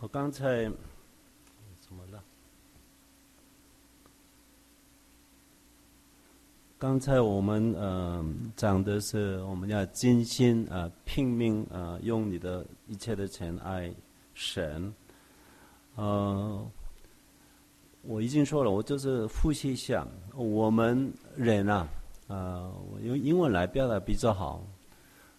[0.00, 0.64] 我刚才
[1.78, 2.22] 怎么了？
[6.78, 8.24] 刚才我们呃
[8.56, 13.92] 讲的是我们要精心啊拼命啊用你的一切的钱爱
[14.32, 14.90] 神。
[15.96, 16.66] 呃，
[18.00, 21.86] 我已经说了，我就是复习一下，我们人啊，
[22.28, 24.64] 呃，我用英文来表达比较好，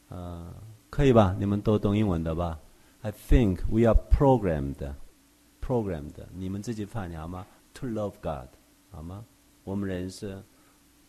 [0.10, 0.54] 呃，
[0.92, 1.36] 可以吧？
[1.40, 2.60] 你们都懂英文的吧
[3.03, 4.95] ？I think we are programmed,
[5.61, 6.15] programmed.
[6.35, 7.47] 你们自己翻译好吗？
[7.75, 8.49] To love God，
[8.91, 9.25] 好吗？
[9.65, 10.43] 我们人是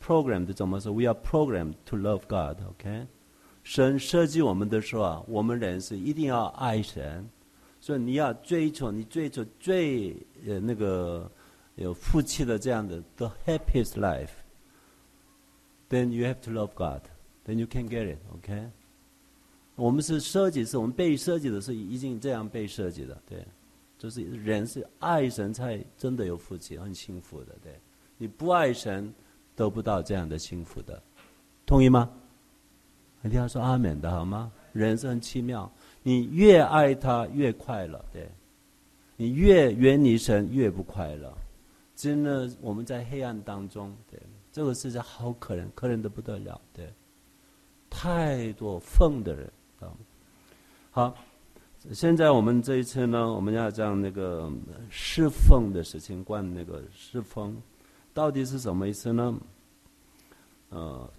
[0.02, 0.92] programmed，怎么说？
[0.92, 2.62] We are programmed to love God.
[2.70, 3.08] OK，
[3.64, 7.30] 神设计我们的时候啊，我们人是一定要爱神，
[7.80, 11.32] 所以你要追求，你追求最呃那个
[11.76, 14.32] 有福气的这样的 the happiest life.
[15.90, 17.04] Then you have to love God.
[17.46, 18.20] Then you can get it.
[18.34, 18.72] OK。
[19.83, 23.45] 我们是设计，是我们被设计的是已经这样被设计的，对，
[23.99, 27.77] 就是人是爱神才真的有福气，很幸福的，对，
[28.17, 29.13] 你不爱神
[29.57, 31.03] 得不到这样的幸福的，
[31.67, 32.09] 同意吗？
[33.25, 34.53] 一定要说阿门的好吗？
[34.73, 35.69] 人是很奇妙，
[36.05, 38.31] 你越爱他越快乐，对，
[39.17, 41.37] 你越远离神越不快乐，
[41.97, 46.89] 真的我们在黑暗当中，对，这个世界好可怜，可怜的不得了，对，
[47.91, 49.53] 太多疯的人。
[50.95, 51.15] 好，
[51.91, 54.53] 现在我们这一次呢，我们要讲那个
[54.91, 57.57] 侍奉的事情，关那个侍奉
[58.13, 59.35] 到底是什么意思呢？
[60.69, 61.11] 呃，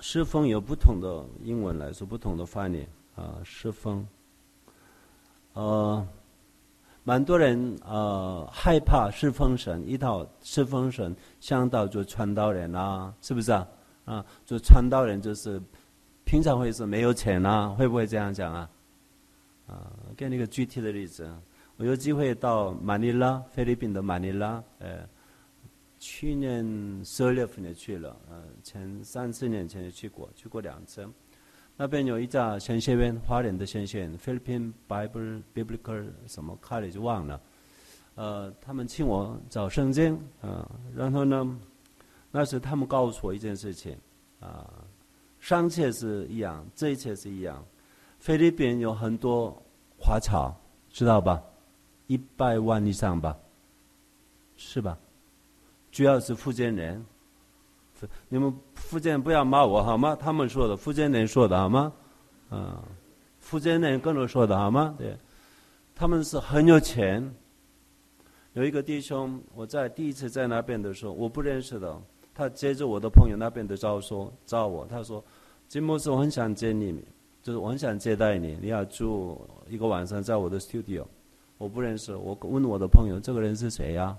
[0.00, 4.08] 侍奉有不同的英文来说，不同的翻译啊，侍奉。
[5.52, 6.08] 呃，
[7.04, 13.68] 蛮多人呃害怕侍奉神，一到侍奉神，想到做传道人啊，是不是啊？
[14.06, 15.60] 啊，做传道人就是。
[16.24, 18.70] 平常会是没有钱啊，会不会这样讲啊？
[19.72, 21.26] 啊，给你个具体的例子，
[21.76, 25.08] 我有机会到马尼拉，菲律宾的马尼拉，呃，
[25.98, 26.62] 去年
[27.02, 31.08] 十二月份也去了，呃，前三四年前也去过，去过两次。
[31.74, 37.40] 那边有一家神学院，华人的神学院，Philippine Bible Biblical 什么 College 忘了，
[38.14, 41.58] 呃，他们请我找圣经，啊，然后呢，
[42.30, 43.96] 那时他们告诉我一件事情，
[44.38, 44.84] 啊。
[45.40, 47.66] 上切是一样，这一切是一样。
[48.22, 49.52] 菲律宾有很多
[49.98, 50.54] 华侨，
[50.90, 51.42] 知道吧？
[52.06, 53.36] 一百万以上吧，
[54.56, 54.96] 是吧？
[55.90, 57.04] 主要是福建人。
[58.28, 60.14] 你们福建不要骂我好吗？
[60.14, 61.92] 他们说的，福建人说的好吗？
[62.48, 62.84] 啊，
[63.40, 64.94] 福建人跟我说的好吗？
[64.96, 65.18] 对，
[65.92, 67.28] 他们是很有钱。
[68.52, 72.00] 有一个弟兄，我在第一次在那边的时候，我不认识的。
[72.32, 75.24] 他接着我的朋友那边的招说找我，他说
[75.66, 77.04] ：“金牧师，我很想见你，
[77.42, 81.04] 就是我很想接待你，你要住一个晚上在我的 studio。”
[81.58, 84.16] 我不认识，我问我的朋友：“这个人是谁呀？”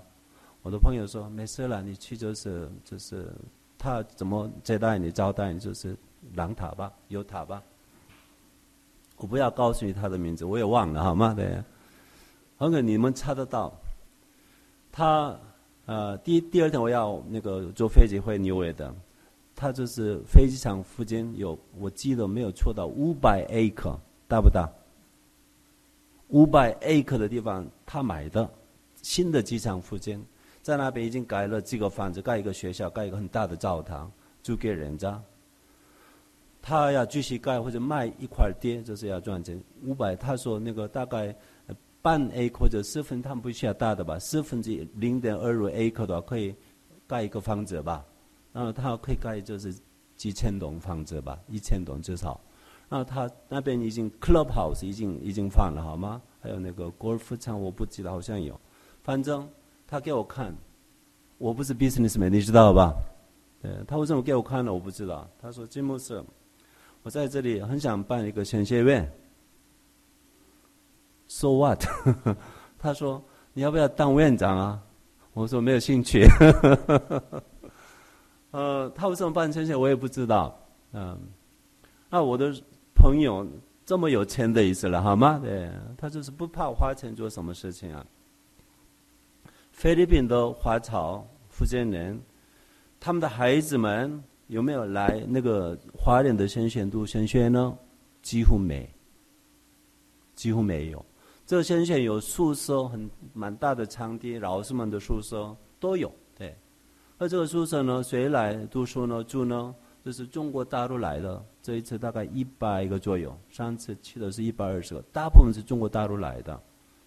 [0.62, 3.30] 我的朋友说：“没事了，你去就是就是
[3.76, 5.96] 他怎么接待你招待你就是
[6.34, 7.62] 狼塔吧，有塔吧。”
[9.18, 11.34] 我不要告诉你他的名字，我也忘了好吗？
[11.34, 11.62] 对，
[12.56, 13.72] 很可能你们查得到
[14.90, 15.36] 他。
[15.86, 18.94] 呃，第第二天我要那个坐飞机回纽约的，
[19.64, 23.96] 他就是飞机场附近有，我记得没有错到五百 acre
[24.28, 24.70] 大不大？
[26.28, 28.46] 五百 acre 的地方他买的，
[29.00, 30.22] 新的机场附近，
[30.60, 35.18] 在那边已经盖了几个房子，盖一个学校，盖一个很大的教堂，租给人家。
[36.60, 39.58] 他要继续盖或者卖一块地，就是要赚钱。
[39.82, 41.34] 五百，他说那个大概。
[42.02, 44.18] 半 A 或者四分，他们不需要大的吧？
[44.18, 46.54] 四分之零点二五 A 克的话，可以
[47.06, 48.04] 盖一个房子吧？
[48.54, 49.74] 然后他可以盖就是
[50.16, 52.40] 几千栋房子吧，一千栋至少。
[52.88, 56.22] 然后他那边已经 Club House 已经已经放了好吗？
[56.40, 58.58] 还有那个高尔夫场，我不记得好像有。
[59.02, 59.48] 反正
[59.88, 60.54] 他给我看，
[61.36, 62.94] 我不是 businessman，你知道吧？
[63.60, 64.72] 对他为什么给我看呢？
[64.72, 65.28] 我不知道。
[65.42, 66.22] 他说金木是，
[67.02, 69.10] 我在这里很想办一个神学院。
[71.26, 71.82] So what？
[72.78, 73.20] 他说
[73.54, 74.80] ：“你要不要当院长啊？”
[75.32, 76.24] 我说：“没有兴趣。
[78.54, 80.56] ”呃，他为什么办这些，我也不知道。
[80.92, 81.18] 嗯，
[82.08, 82.54] 那我的
[82.94, 83.44] 朋友
[83.84, 85.40] 这么有钱的意思了，好吗？
[85.42, 85.68] 对，
[85.98, 88.06] 他就是不怕花钱做什么事情啊。
[89.72, 92.16] 菲律宾的华侨福建人，
[93.00, 97.76] 他们的孩子们有没有来那个华人的先贤读先学呢？
[98.22, 98.88] 几乎没，
[100.36, 101.04] 几乎没有。
[101.44, 106.08] 这个先选有宿舍，很蛮大的场地，老师们的宿舍都有。
[107.16, 109.22] 那，这个宿舍呢，谁来读书呢？
[109.22, 109.74] 住呢？
[110.04, 113.34] 就是中国大陆来的，这一次大概一百个左右。
[113.48, 116.60] 上次去的是一百二十个，大部分是中国大陆来的，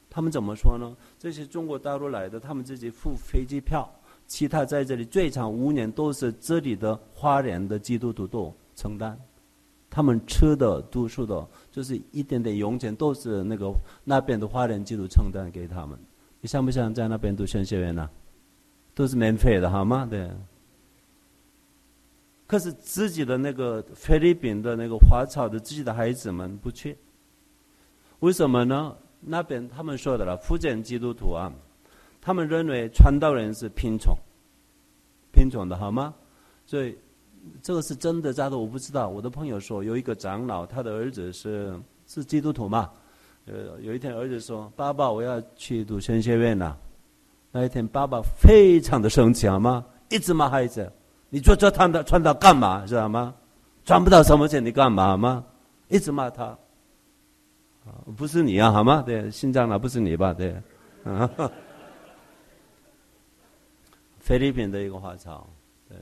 [0.09, 0.95] 他们怎么说呢？
[1.19, 3.87] 这些中国大陆来的，他们自己付飞机票，
[4.25, 9.15] 其他在这里最长五年都是这里的花莲的基督徒都承担，
[9.89, 13.71] 他们吃的、读书的，就是一点点油钱都是那个
[14.03, 15.99] 那边的花莲基督承担给他们。
[16.41, 18.09] 你想不想在那边读神学院呢？
[18.97, 20.07] 都是免费的，好吗？
[20.09, 20.27] 对。
[22.47, 26.97] 可是自己的那个菲律宾的那个华侨的自己的孩子们不去，
[28.21, 28.95] 为什么呢？
[29.19, 31.53] 那边他们说的了，福建基督徒啊，
[32.19, 34.17] 他们认为传道人是贫穷，
[35.31, 36.15] 贫穷的好吗？
[36.65, 36.97] 所以
[37.61, 39.09] 这个是真的假的我不知道。
[39.09, 42.89] 我的朋友说有一个长老，他的儿子是是基督徒嘛，
[43.45, 46.75] 呃，有一天儿子说：“爸爸，我要去读神学院了。”
[47.51, 49.85] 那一天爸爸非常的生气好吗？
[50.09, 50.91] 一直骂孩子。
[51.29, 52.85] 你做这穿的穿到干嘛？
[52.85, 53.33] 知道吗？
[53.83, 55.43] 赚不到什么钱，你干嘛吗？
[55.89, 56.57] 一直骂他，
[58.17, 59.01] 不是你啊，好吗？
[59.05, 60.33] 对，新疆的不是你吧？
[60.33, 60.55] 对，
[61.03, 61.29] 啊，
[64.19, 65.45] 菲律宾的一个华侨，
[65.87, 65.97] 对，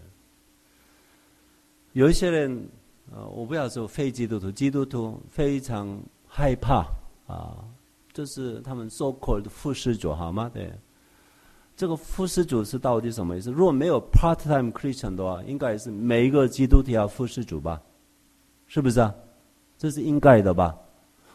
[1.94, 2.68] 有一些人，
[3.12, 6.86] 啊，我不要说非基督徒，基督徒非常害怕
[7.28, 7.64] 啊，
[8.14, 10.50] 这是他们 so called 的副施主，好吗？
[10.54, 10.72] 对。
[11.76, 13.52] 这个副施主是到底什么意思？
[13.52, 17.82] 如果没有 part-time Christian 的话，应该是每一个基督徒要副施主吧？
[18.68, 19.14] 是不是啊？
[19.78, 20.76] 这是应该的吧？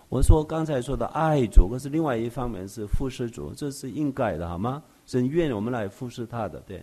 [0.08, 4.82] 我说刚才说的爱主，可是另外一方面是副施主，这是应该的，好吗？
[5.06, 6.82] 神愿我们来服侍他的，对。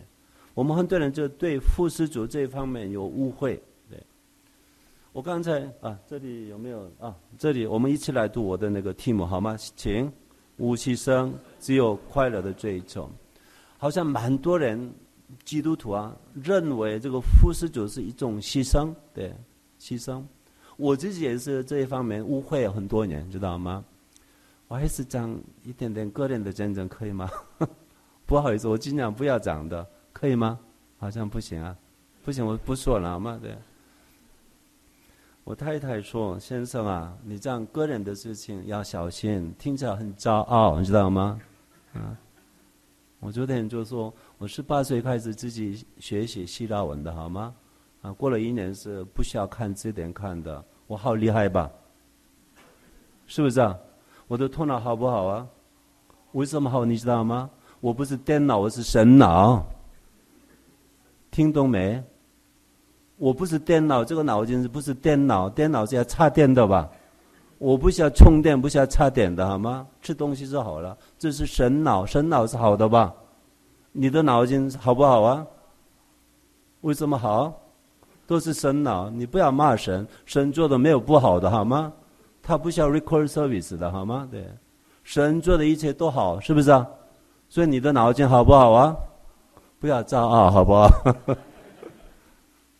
[0.53, 4.01] 我们很多人就对副施主这一方面有误会，对。
[5.13, 7.15] 我刚才啊，这里有没有啊？
[7.37, 9.57] 这里我们一起来读我的那个题目好吗？
[9.75, 10.11] 请，
[10.57, 13.09] 无牺牲，只有快乐的追求。
[13.77, 14.93] 好像蛮多人
[15.43, 19.35] 基督徒啊，认为这个服侍主是一种牺牲，对，
[19.79, 20.23] 牺牲。
[20.77, 23.83] 我自己也是这一方面误会很多年，知道吗？
[24.67, 27.29] 我还是讲一点点个人的见证，可以吗？
[28.25, 30.59] 不好意思，我尽量不要讲的，可以吗？
[30.97, 31.75] 好像不行啊，
[32.23, 33.55] 不行，我不说了嘛，对。
[35.43, 41.39] 我太太说：“先生啊，你这样个人的事情要小心，听起来很骄傲，你知道吗？”
[41.95, 42.17] 啊。
[43.19, 47.53] 我昨天就说，我十八岁开始自己学习希腊文的，好吗？
[48.03, 51.69] 啊，过了一年是不需要看字典看的，我好厉害吧？
[53.25, 53.75] 是不是啊？
[54.27, 55.47] 我的头脑好不好啊？
[56.33, 56.85] 为什么好？
[56.85, 57.49] 你知道吗？
[57.79, 59.65] 我不是电脑，我是神脑。
[61.31, 62.03] 听懂没？
[63.17, 65.49] 我不是电脑，这个脑筋是不是电脑？
[65.49, 66.87] 电脑是要插电的吧？
[67.57, 69.87] 我不需要充电，不需要插电的好吗？
[70.01, 70.95] 吃东西就好了。
[71.17, 73.13] 这是神脑，神脑是好的吧？
[73.91, 75.45] 你的脑筋好不好啊？
[76.81, 77.51] 为什么好？
[78.27, 81.91] 都是神脑，你不要骂神，神做的没有不好的好吗？
[82.43, 84.27] 他不需要 record service 的好吗？
[84.29, 84.47] 对，
[85.03, 86.85] 神做的一切都好，是不是啊？
[87.49, 88.95] 所以你的脑筋好不好啊？
[89.79, 90.87] 不要骄傲，好不好？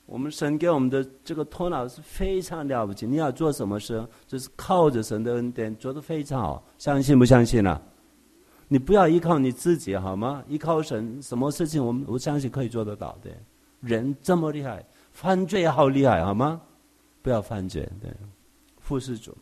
[0.08, 3.06] 我们神给我们的这个头脑是非常了不起。
[3.06, 6.64] 你要做什么事，就是靠着神的恩典做的非常好。
[6.78, 7.80] 相信不相信啊？
[8.70, 10.42] 你不要依靠你自己好吗？
[10.48, 13.30] 依靠神，什么事情我们我相信可以做得到的。
[13.82, 16.62] 人这么厉害，犯罪也好厉害好吗？
[17.22, 18.10] 不要犯罪，对。
[18.80, 19.36] 副事主，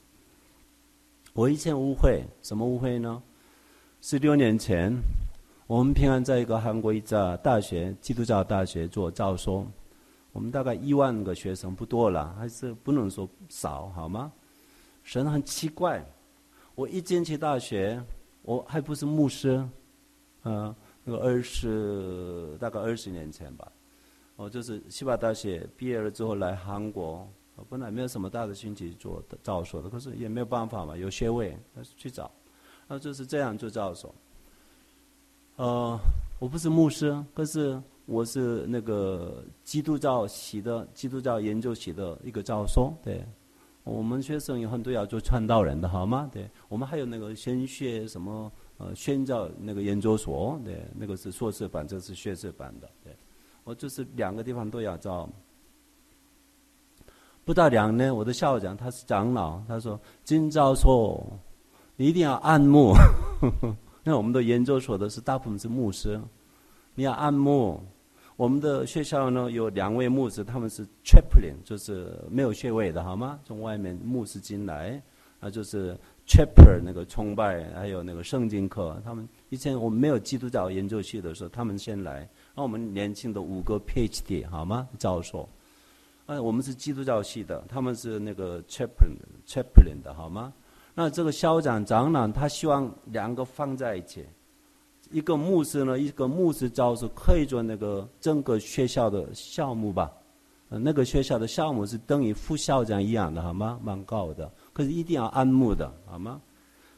[1.33, 3.21] 我以前误会什么误会呢？
[4.01, 4.91] 十六年前，
[5.67, 9.63] 我们平安在一个韩国一家大学基督教大学做教授。
[10.35, 14.29] 我们大概一万个学生不多了，还是不能说少，好吗？
[15.01, 16.05] 神很奇怪，
[16.75, 18.03] 我一进去大学，
[18.41, 19.65] 我还不是牧师，
[20.43, 20.75] 嗯，
[21.05, 23.71] 那个二十大概二十年前吧，
[24.35, 27.25] 我就是西巴大学毕业了之后来韩国，
[27.55, 32.29] 我本来没有什么大的兴趣做教授的，可是也没有办法嘛，有学位，但是去找，
[32.89, 34.13] 那就是这样做教授。
[35.55, 35.97] 呃，
[36.39, 37.81] 我不是牧师，可是。
[38.05, 43.25] 我是那个基督教系的基督教研究系的一个教授，对，
[43.83, 46.29] 我们学生有很多要做传道人的，好吗？
[46.31, 53.11] 对，我们还有那个先学什么呃宣教那个研究所，对，那个是硕士班，这是学士班的，对，
[53.63, 55.27] 我就是两个地方都要招。
[57.43, 61.23] 不到两年，我的校长他是长老，他说金教授
[61.95, 62.93] 你一定要按牧，
[64.03, 66.21] 那我们的研究所的是大部分是牧师，
[66.93, 67.81] 你要按牧。
[68.37, 73.39] 我们的学校呢有两位牧师，他们是 chaplain，就是没有学位的，好吗？
[73.45, 75.01] 从外面牧师进来，
[75.39, 79.01] 啊，就是 chapel 那个崇拜，还有那个圣经课。
[79.05, 82.27] 他们以前我们没有基督教研究系的时候，他们先来。
[82.53, 84.87] 那我们年轻的五个 PhD，好吗？
[84.99, 85.47] 教授，
[86.25, 89.15] 啊，我们是基督教系的，他们是那个 chaplain
[89.47, 90.51] chaplain 的，好吗？
[90.93, 94.25] 那这个校长长老他希望两个放在一起，
[95.11, 100.11] 一个牧师呢，一个牧师招是可以做那个整个学校的项目吧。
[100.67, 103.79] 那个学校的项目是等于副校长一样的，好吗？
[103.83, 106.41] 蛮高的，可是一定要按牧的，好吗？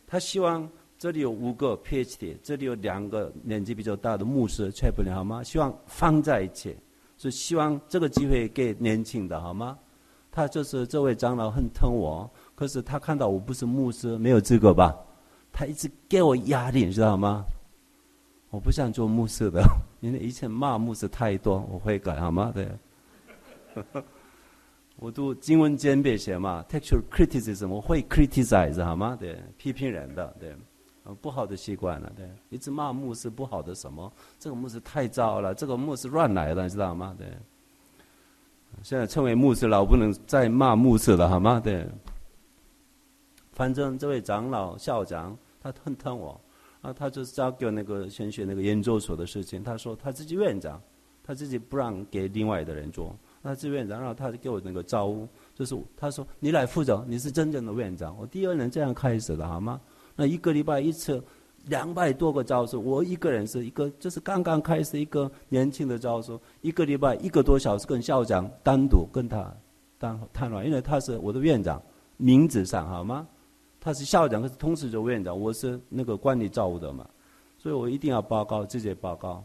[0.07, 5.43] 他希望这里有五个 PhD，这里有两个年纪比较大的牧师，确不了，好吗？
[5.43, 6.75] 希望放在一起，
[7.17, 9.77] 是希望这个机会给年轻的，好吗？
[10.31, 14.95] 他就是这位长老很疼我，可是他看到我不是牧师，没有资格吧？
[15.51, 17.43] 他一直给我压力，知道吗？
[18.49, 19.61] 我不想做牧师的，
[20.01, 22.51] 因为以前骂牧师太多，我会改，好吗？
[22.53, 22.69] 对。
[24.99, 29.15] 我读经文鉴别写嘛，textual criticism，我会 criticize 好吗？
[29.19, 30.55] 对，批评人的，对，
[31.21, 37.13] 不好的习惯了，对，一直骂牧师不好的什么，这个牧师太糟了，这个牧师乱来的，知道吗？
[37.15, 37.27] 对，
[38.81, 41.59] 现在称为牧师了，我不能再骂牧师了，好吗？
[41.63, 41.87] 对，
[43.51, 46.41] 反正这位长老校长他很疼我，
[46.81, 50.81] 啊，他就是交给那个先学那个研究所的事情，他说他自己院长，
[51.23, 53.15] 他自己不让给另外的人做。
[53.43, 58.17] 他是院长，然后他就给我那个招呼，就是他说你来负责，你是真正的院长。
[58.19, 59.79] 我第二年这样开始的，好吗？
[60.17, 61.23] 那一个礼拜一次，
[61.67, 69.49] 两百多个招数，我一个人是一个，就是刚刚开始一个年轻的招数，一个礼拜一个多小时跟校长单独跟他
[69.97, 71.81] 谈谈话，因为他是我的院长，
[72.17, 73.25] 名字上好吗？
[73.87, 77.09] 他是校长，可是同时做院长，我是那个管理招务的嘛，
[77.57, 79.41] 所以我一定要报告，直接报告。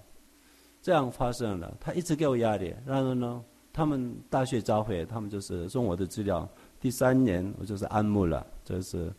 [0.83, 3.41] 这样发生了，他一直给我压力，然后呢？
[3.73, 6.49] 他们大学召回，他们就是送我的资料。
[6.81, 9.13] 第三年我就是安牧了，这是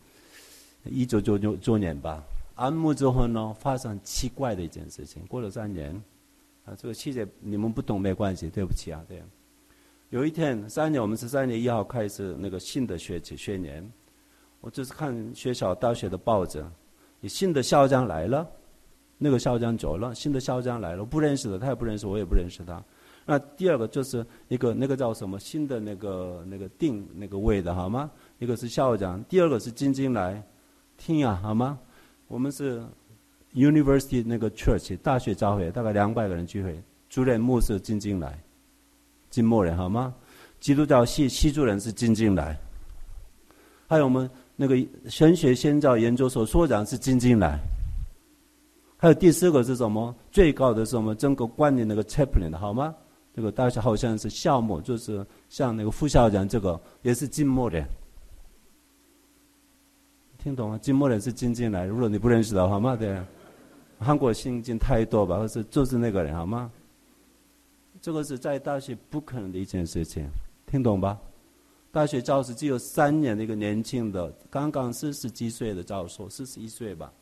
[0.84, 2.22] 一九九九九年吧。
[2.54, 5.24] 安牧之后呢，发生奇怪的一件事情。
[5.26, 5.90] 过了三年，
[6.66, 9.22] 啊，这个细节你们不懂没关系，对不起啊，对。
[10.10, 13.90] 有一天，三年我们是三月一号开始那个新的学期学年，
[14.64, 16.64] 我就是看学校大学的报纸，
[17.20, 18.48] 你新的校长来了，
[19.18, 22.82] 那个校长走了，新的校长来了，不认识的，他也不认识，我也不认识他。
[23.26, 28.10] 那第二个就是一个那个叫什么新的那个那个定那个位的好吗？
[28.38, 30.42] 一个是校长，第二个是金金来
[30.96, 31.78] 听啊好吗？
[32.26, 32.82] 我们是
[33.52, 38.42] University 那个 Church 大学教会，大概两百个人聚会，主任牧师金金来，
[39.28, 40.14] 金默人好吗？
[40.58, 42.58] 基督教系系主任是金金来，
[43.86, 47.58] 还有我们那个神学先教研究所所长是金金来，
[48.96, 50.14] 还有第四个是什么？
[50.30, 52.94] 最高的是我们整个管理那个 Chaplain 的好吗？
[53.34, 57.84] 这个大学好像是校牧，就是像那个副校长，这个也是金默的，
[60.38, 60.78] 听懂吗？
[60.80, 62.94] 金默的是金金来，如果你不认识的好吗？
[62.94, 63.20] 对，
[63.98, 66.70] 韩国新进太多吧，或是就是那个人好吗？
[68.00, 70.28] 这个是在大学不可能的一件事情，
[70.66, 71.18] 听懂吧？
[71.94, 77.12] 大学教师只有三年的一个年轻的，刚刚四十几岁的教授，四十一岁吧，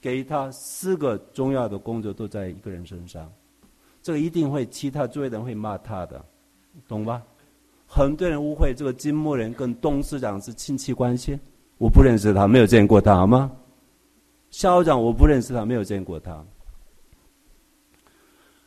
[0.00, 3.28] 给他四个重要的工作都在一个人身上。
[4.00, 6.24] 这个一定会，其他诸位人会骂他的，
[6.86, 7.20] 懂吧？
[7.88, 11.36] 很多人误会这个金木人跟董事长是亲戚关系，
[11.76, 13.50] 我不认识他，没有见过他，好吗？
[14.50, 16.40] 校长我不认识他，没有见过他。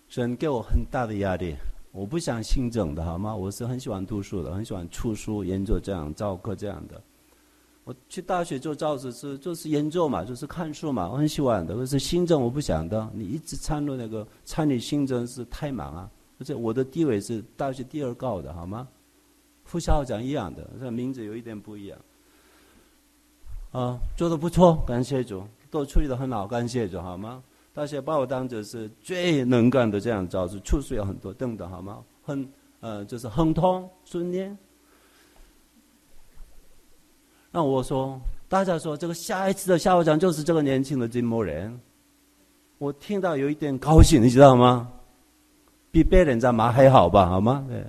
[0.09, 1.55] 神给我很大的压力，
[1.93, 3.35] 我不想行政的，好吗？
[3.35, 6.99] 我是很喜欢读书的，很喜欢出书、研究这样、教课这样的。
[7.83, 11.75] 我去大学做教师是就是研究嘛，就是看书嘛，我很喜欢的。
[11.75, 16.09] 可是行政我不想的，你一直参与那个参与行政是太忙啊。
[16.39, 18.87] 而且我的地位是大学第二高的，好吗？
[19.63, 21.99] 副校长一样的，这名字有一点不一样。
[23.71, 27.43] 啊，做的不错，感谢主，都处理的很好，感谢主，好吗？
[27.73, 32.03] 大学把我当成是最能干的这样教师，出书有很多等等，好吗？
[32.21, 32.47] 很
[32.81, 34.47] 呃，就是亨通顺利。
[37.51, 41.79] 那我说，大家说这个下一次的校长就是这个年轻的金某人，
[42.77, 44.91] 我听到有一点高兴，你知道吗？
[45.91, 47.27] 比别人在骂还好吧？
[47.27, 47.65] 好吗？
[47.67, 47.83] 对，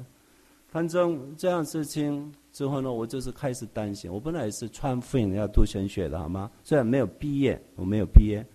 [0.68, 4.10] 反正这样事情之后呢，我就是开始担心。
[4.10, 6.50] 我本来是传福音要读神学的，好吗？
[6.62, 8.46] 虽然没有毕业，我没有毕业，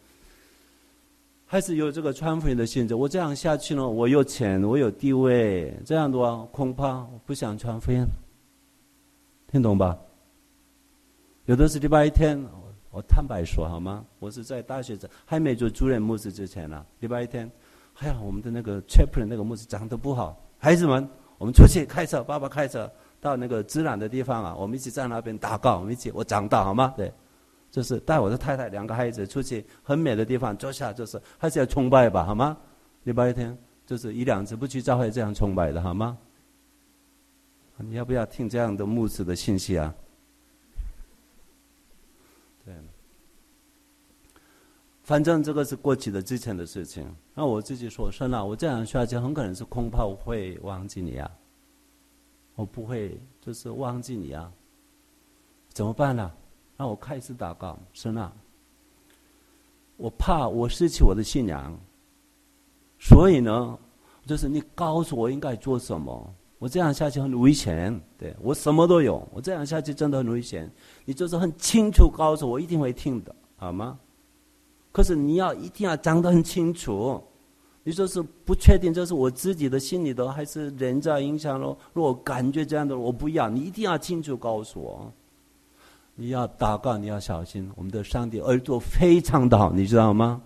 [1.51, 2.93] 还是有这个传福音的性质。
[2.93, 8.05] 我这样下去呢，我有钱，我有地位，这样的话恐怕我不想传福音，
[9.51, 9.97] 听懂吧？
[11.45, 12.39] 有的是礼拜天，
[12.91, 14.05] 我坦白说好吗？
[14.19, 17.49] 我是在大学在还没做主任牧师之前呢，礼拜天，
[17.95, 22.87] 哎呀，我们的那个 chaplain 那个牧师长得不好，孩子们，我们出去开车，爸爸开车
[23.19, 26.93] 到那个自然的地方啊，我们一起在那边祷告，我们一起我长大好吗？
[26.95, 27.11] 对，
[27.71, 32.57] 就是带我的太太两个孩子出去很美的地方坐下，就是还是要崇拜吧，好吗？
[33.03, 36.17] 礼拜天就是一两次不去教会这样崇拜的好吗？
[37.77, 39.95] 你要不要听这样的牧师的信息啊？
[42.65, 42.75] 对
[45.03, 47.09] 反正这个是过去的之前的事情。
[47.33, 51.31] 那我自己说，神啊，我这样下去很可能是恐怕我会忘记你啊，
[52.55, 54.51] 我不会就是忘记你啊，
[55.69, 56.31] 怎么办呢？
[56.81, 58.31] 那我开始祷告，神啊，
[59.98, 61.77] 我怕我失去我的信仰，
[62.98, 63.77] 所以呢，
[64.25, 66.33] 就是你告诉我应该做什么。
[66.57, 70.71] 我这样下去很危险，对我什么都有，我这样下去真的很危险。
[71.03, 74.00] 你就是很清楚告诉我，一定会听的，好吗？
[74.93, 77.21] 可是你要一定要讲得很清楚，
[77.83, 81.77] 你说是不确定，这是我自己的心里的，还是人在影响了？
[81.91, 85.13] 如果感觉这样的，我不要，你一定要清楚告诉我。
[86.19, 87.71] 你要祷告，你要小心。
[87.77, 90.41] 我们的上帝耳朵非常的好，你知道吗？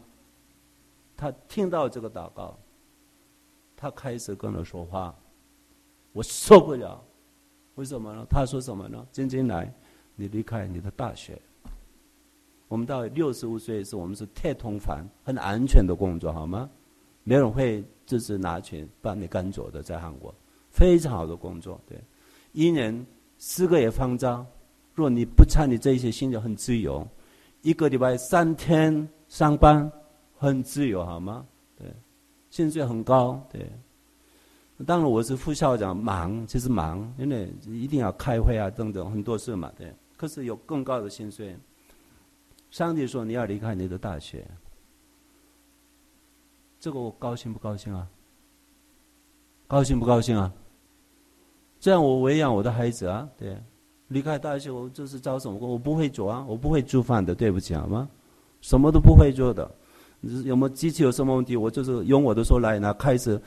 [1.18, 2.56] 他听到这个祷告，
[3.76, 5.16] 他开始跟我说话，
[6.12, 7.04] 我受不了。
[7.74, 8.24] 为什么呢？
[8.30, 9.04] 他说什么呢？
[9.12, 9.74] 晶晶来，
[10.16, 11.42] 你离开你的大学。
[12.68, 16.70] 我们到六十五岁时，我们是太通房，很安全的工作，好吗？
[17.24, 20.32] 没有人会就是拿钱把你赶走的，在韩国，
[20.70, 21.82] 非常好的工作。
[21.88, 22.00] 对，
[22.52, 23.04] 一年
[23.40, 24.46] 四个月放假，
[24.94, 27.08] 若你不参与这一些，薪水很自由。
[27.62, 29.92] 一个礼拜三天上班，
[30.38, 31.46] 很自由，好吗？
[31.78, 31.88] 对，
[32.50, 33.42] 薪水很高。
[33.52, 33.72] 对，
[34.86, 39.72] 当然我是副校长，忙就是忙，因为一定要开会啊，等等很多事嘛。
[39.78, 41.58] 对，可是有更高的薪水。
[42.70, 44.46] 上帝说：“你要离开你的大学，
[46.80, 48.08] 这个我高兴不高兴啊？
[49.68, 50.52] 高兴不高兴啊？
[51.80, 53.56] 这样我喂养我的孩子啊，对，
[54.14, 55.68] 离开大学我就是找什么工？
[55.68, 58.08] 我不会做啊，我不会做饭的，对不起好吗？
[58.62, 59.70] 什么都不会做的，
[60.46, 61.58] 有没有机器有什么问题？
[61.58, 63.42] 我就是用我的手来拿，开始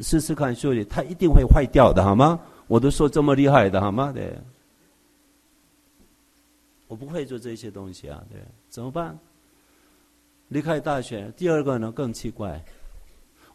[0.00, 2.38] 试试看修理，它一定会坏掉的，好吗？
[2.68, 4.12] 我的手这么厉害的，好吗？
[4.12, 4.38] 对。”
[6.86, 8.38] 我不会做这些东西啊，对，
[8.68, 9.18] 怎么办？
[10.48, 12.62] 离开大学，第二个呢更奇怪，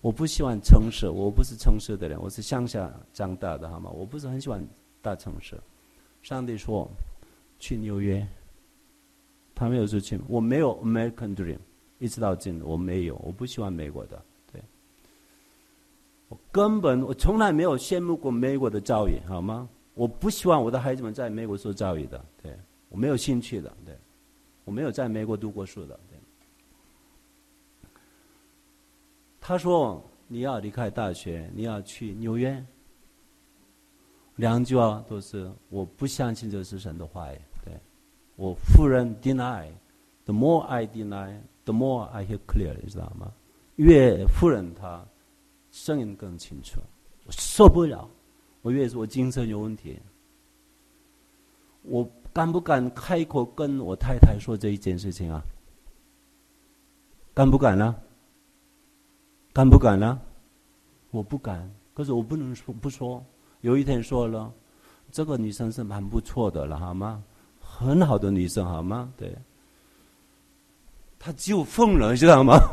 [0.02, 3.92] 我不喜欢城市，我不是城市的人，我是乡下长大的，好吗？
[3.92, 4.68] 我不是很喜欢
[5.02, 5.56] 大城市。
[6.28, 6.86] 上帝说
[7.58, 8.28] 去纽约，
[9.56, 11.58] 他没有说去，我没有 American Dream，
[12.00, 14.62] 一直到今我没有，我不喜欢美国的，对，
[16.28, 19.70] 我根本我从来没有羡慕过美国的教育，好吗？
[19.94, 22.54] 我不希望我的孩子们在美国受教育的，对。
[22.90, 23.98] 我没有兴趣的，对，
[24.66, 27.90] 我没有在美国读过书的，对。
[29.40, 32.62] 他说：“你要离开大学，你要去纽约。”
[34.38, 37.28] 两句话都是我不相信这是神的话，
[37.64, 37.78] 对。
[38.36, 43.32] 我夫人 deny，the more I deny，the more I hear clear，你知道吗？
[43.76, 45.06] 越夫人她
[45.72, 46.80] 声音更清楚，
[47.26, 48.10] 我受不了，
[48.62, 50.00] 我越说我精神有问题，
[51.84, 52.10] 我。
[52.34, 55.42] 敢不敢开口跟我太太说这一件事情啊？
[57.34, 57.96] 敢不敢呢？
[59.52, 60.22] 敢不敢呢？
[61.10, 63.26] 我不敢，可是我不能说不说。
[63.68, 64.50] 有一天说了，
[65.12, 67.22] 这个女生是蛮不错的了，好吗？
[67.60, 69.12] 很好的女生，好吗？
[69.18, 69.38] 对，
[71.20, 72.58] 她就疯了，知道吗？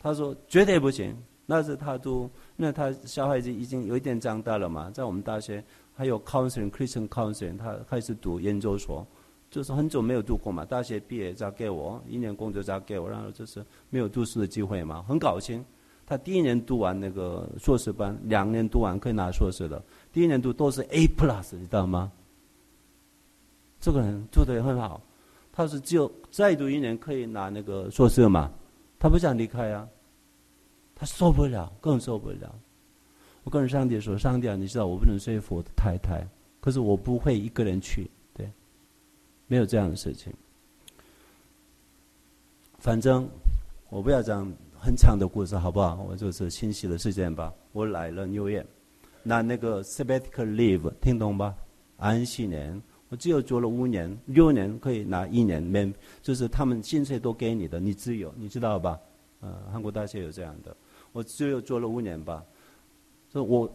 [0.00, 1.14] 他说绝对不行。
[1.44, 5.62] 那是他都，那他小孩子已经有一点长大了嘛，在我们大学
[5.94, 9.06] 还有 counseling Christian counseling，他开始读研究所，
[9.50, 15.64] 就是很久没有读过嘛，大学毕业再给我一年工作再给我，然后就是没有读书的机会嘛，很高兴。
[16.06, 19.82] 他第一年读完那个硕士班，两年读完可以拿硕士的，
[20.12, 22.10] 第一年读都是 A plus，你知道吗？
[23.80, 25.00] 这个人做的也很好，
[25.52, 28.50] 他是只有再读一年可以拿那个硕士嘛，
[28.98, 29.86] 他不想离开啊。
[31.00, 32.52] 他受不了，更受不了。
[33.44, 36.26] 我跟上帝说：“上帝啊，你知道我不能说服我的太太，
[36.60, 38.10] 可是我不会一个人去，
[39.48, 40.32] 没有这样的事情。
[42.78, 43.28] 反正
[43.88, 46.00] 我不要讲很长的故事，好不好？
[46.08, 47.52] 我就是清晰的事件吧。
[47.72, 48.64] 我来了纽约，
[49.24, 51.56] 拿那个 sabbatical leave，听懂吧？
[51.96, 58.96] 安息年，我只有做了五年，六年可以拿一年免，就是他们薪水都给你的，你自由，你知道吧？
[59.40, 60.76] 呃，韩国大学有这样的。”
[61.12, 62.44] 我只有做了五年吧，
[63.32, 63.68] 说我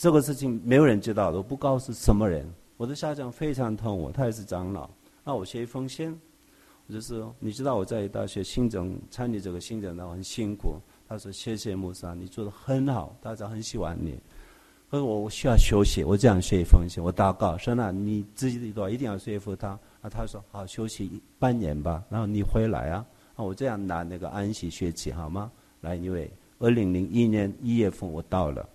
[0.00, 2.46] 这个事情没有人知道的，我不告诉什么人。
[2.76, 4.90] 我的校长非常疼我，他也是长老。
[5.24, 6.18] 那我写一封信，
[6.86, 10.74] 我就是你知道我在大学行政参与这个行政的很辛苦。
[11.08, 14.18] 他说谢谢穆萨，你做的很好，大家很喜欢你。
[14.90, 19.78] 可是我我需要休息，我这样写一封信，我祷告说那你自己的话一定要说服他。
[20.00, 23.06] 啊，他说好休息半年吧，然后你回来啊。
[23.34, 25.50] 啊，我这样拿那个安息学期好吗？
[25.80, 26.30] 来，因为。
[26.58, 28.68] 二零零一年一月份我到了，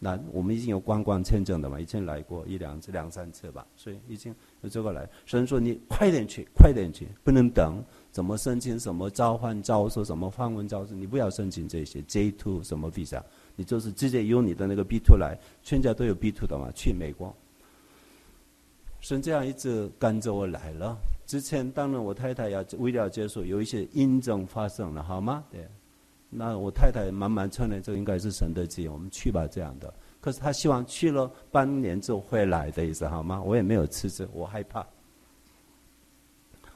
[0.00, 5.08] 那我们已经有观光签证的嘛，以前来过一两次、两三次吧，所以已经就这个来。
[5.26, 7.82] 神说你快点去，快点去，不能等。
[8.10, 10.94] 怎么申请什么召唤招收什么访问招收？
[10.94, 13.22] 你不要申请这些 J two 什么 visa，
[13.54, 17.34] 你就是直接用你的那个 B two 来，全家都有 B two 的嘛，去美国。
[19.00, 20.98] 神这样一直跟着我来了。
[21.24, 25.44] 之前当然我太太要为了接受，有一些印证发生了，好吗？
[25.50, 25.66] 对。
[26.28, 29.92] 那我太太慢慢承认，这应该是神的旨意，我们去吧，这样的。
[30.20, 33.42] 可是他希望去了半年之后回来的意思，好吗？
[33.42, 34.86] 我也没有辞职，我害怕。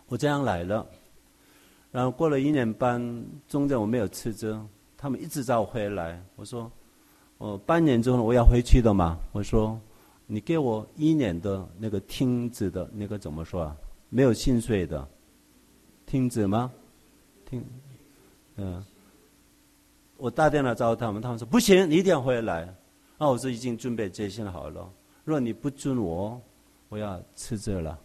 [0.08, 0.86] 我这样来了，
[1.90, 3.00] 然后过了一年半，
[3.48, 4.58] 中间我没有辞职，
[4.96, 6.22] 他们一直找我回来。
[6.36, 6.70] 我说，
[7.38, 9.18] 哦，半年之后我要回去的嘛。
[9.32, 9.78] 我说，
[10.26, 13.76] 你给我一年的那个停止的那个怎么说啊？
[14.08, 15.06] 没有薪水的，
[16.06, 16.70] 停止吗？
[17.44, 17.64] 停，
[18.56, 18.84] 嗯。
[20.16, 22.72] 我打电话找他们，他们说不行，你一定要回来。
[23.16, 24.90] 那我说已经准备决心好了，
[25.24, 26.40] 如果你不准我，
[26.88, 27.98] 我要辞职了。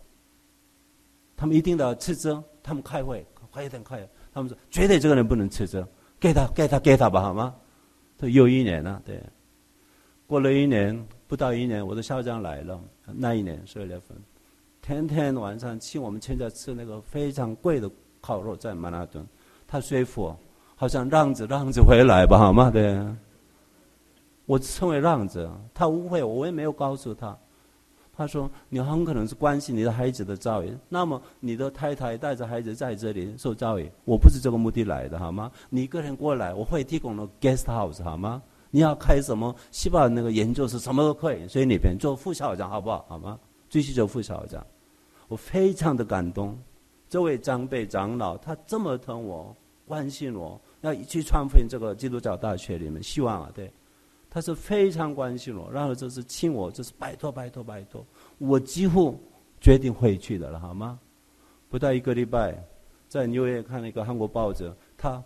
[1.35, 4.07] 他们一定要辞职，他们开会，快一点快。
[4.33, 5.85] 他们说绝对这个人不能辞职，
[6.19, 7.55] 给他给他给他吧，好吗？
[8.17, 9.21] 都又一年了，对。
[10.27, 12.79] 过了一年，不到一年，我的校长来了。
[13.05, 14.15] 那一年十二月份，
[14.81, 17.89] 天天晚上请我们全家吃那个非常贵的
[18.21, 19.25] 烤肉，在曼哈顿，
[19.67, 20.35] 他说服。
[20.75, 22.71] 好像让着让着回来吧，好吗？
[22.71, 22.97] 对，
[24.49, 27.37] 我称为让子，他误会我，我也没有告诉他。
[28.17, 35.51] 他说你很可能是关心你的孩子的教育，那么你的太太带着孩子在这里受教育，我不是这个目的来的，好吗？
[35.69, 38.41] 你一个人过来，我会提供了 guest house，好吗？
[38.71, 39.55] 你要开什么？
[39.69, 43.05] 希望那个研究是什么都可以，所以那边做副校长好不好？
[43.07, 43.39] 好吗？
[43.69, 44.65] 继续做副校长，
[45.27, 46.57] 我非常的感动。
[47.07, 49.55] 这位长辈长老，他这么疼我，
[49.87, 50.59] 关心我。
[50.81, 53.71] 要去传福音这个基督教大学里面，希望啊，对，
[54.29, 58.05] 他是非常关心我，然后就是请我，就是拜托拜托拜托，
[58.37, 59.19] 我几乎
[59.59, 60.99] 决定回去的了，好吗？
[61.69, 62.57] 不到一个礼拜，
[63.07, 65.23] 在纽约看了一个韩国报纸，他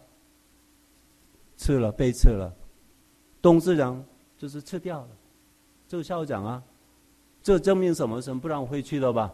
[1.58, 2.54] 吃了被吃了，
[3.42, 4.04] 董事长
[4.38, 5.10] 就是吃掉了，
[5.88, 6.64] 这个校长啊，
[7.42, 8.22] 这证明什么？
[8.22, 9.34] 什么不让我回去了吧？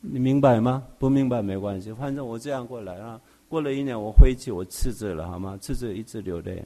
[0.00, 0.82] 你明白吗？
[0.98, 3.20] 不明白没关系，反正我这样过来啊。
[3.48, 5.58] 过了一年，我回去，我辞职了，好吗？
[5.58, 6.64] 辞职一直流泪。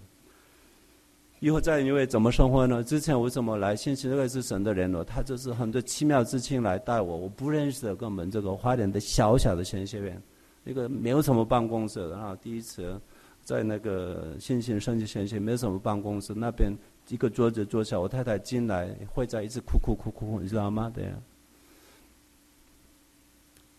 [1.40, 2.83] 以后在因为怎么生活呢？
[2.83, 3.77] 之前为什么来？
[3.77, 7.16] 信息那个是神的人了，他就是很多奇妙之情来带我。
[7.16, 10.22] 我不认识的跟我们这个花莲的小小的神学院，
[10.64, 12.09] 那个没有什么办公室。
[12.11, 12.99] 然后第一次
[13.42, 16.72] 在那个新兴升级神学没有什么办公室，那边
[17.09, 20.90] 一个桌子坐下，我太太进来会在一直哭哭哭哭，你知道吗？
[20.94, 21.12] 对。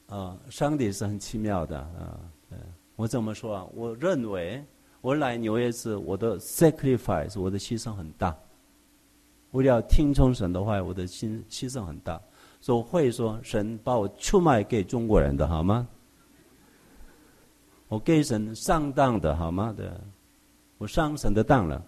[0.08, 2.20] 啊，上帝是很奇妙的啊，
[2.96, 3.67] 我怎么说啊？
[3.74, 4.63] 我认为
[5.02, 8.36] 我来纽约是我的 sacrifice，我的牺牲很大。
[9.52, 12.20] 为了听从神的话，我的心牺牲很大。
[12.60, 15.88] 所以会说神把我出卖给中国人的好吗？
[17.88, 19.74] 我给神上当的好吗？
[19.78, 19.90] 对，
[20.78, 21.82] 我上神的当了，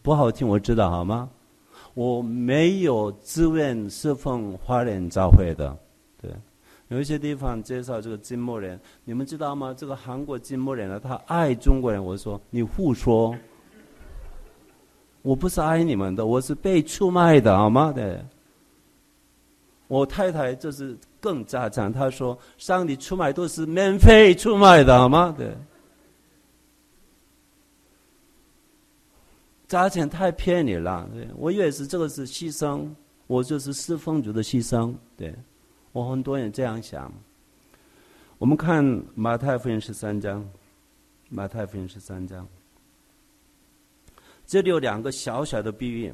[0.00, 1.30] 不好听我知道好吗？
[1.94, 5.76] 我没有自愿侍奉华人教会的，
[6.20, 6.32] 对。
[6.92, 9.74] 有一些地方介绍这个金木人，你们知道吗？
[9.74, 12.04] 这个韩国金木人呢，他爱中国人。
[12.04, 13.34] 我说你胡说，
[15.22, 17.90] 我不是爱你们的，我是被出卖的，好吗？
[17.92, 18.22] 对。
[19.88, 25.34] 我太太就是更加强，她说上帝出卖都是免费出卖的，好吗？
[25.34, 25.50] 对。
[29.66, 32.86] 价钱太便宜了，对我以为是这个是牺牲，
[33.26, 35.34] 我就是四凤族的牺牲，对。
[35.92, 37.12] 我很多人这样想。
[38.38, 38.82] 我们看
[39.14, 40.48] 马太福音十三章，
[41.28, 42.48] 马太福音十三章，
[44.46, 46.12] 这里有两个小小的比喻：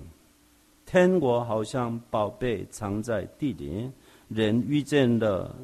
[0.84, 3.88] 天国好像宝贝藏在地里，
[4.26, 5.54] 人遇见了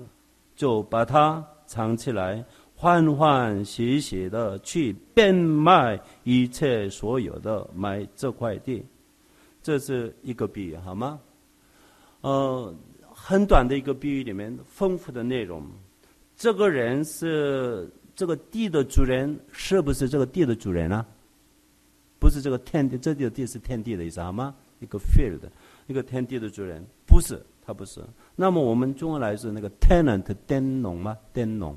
[0.55, 2.43] 就把它藏起来，
[2.77, 8.83] 欢欢喜喜的去变卖一切所有的买这块地。
[9.61, 11.19] 这是一个比喻，好吗？
[12.21, 12.73] 呃。
[13.27, 15.67] 很短的一个比喻里面，丰富的内容。
[16.37, 21.07] 这个人是这个地的主人，是不是这个地的主人啊？
[22.19, 24.55] 不是这个天地，这地的地是天地的意思好吗？
[24.79, 25.41] 一个 field，
[25.87, 28.03] 一个天地的主人，不是，他不是。
[28.37, 31.17] 那么我们中文来说，那个 tenant，佃农吗？
[31.33, 31.75] 佃农，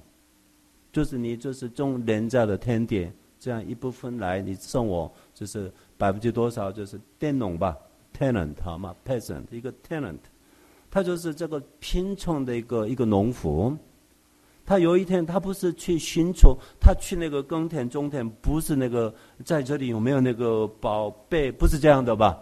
[0.92, 7.74] 就是你就是种人家的天地，这样一部分来，你送我就是百分之多少，就是佃农吧
[8.14, 10.20] ？tenant 好吗？peasant，一个 tenant。
[10.90, 13.76] 他就是这个贫穷的一个一个农夫，
[14.66, 19.14] 他有一天他不是去寻求，他去那个耕田种田，不是那个
[19.46, 22.38] 在这里有没有那个宝贝，不是这样的吧？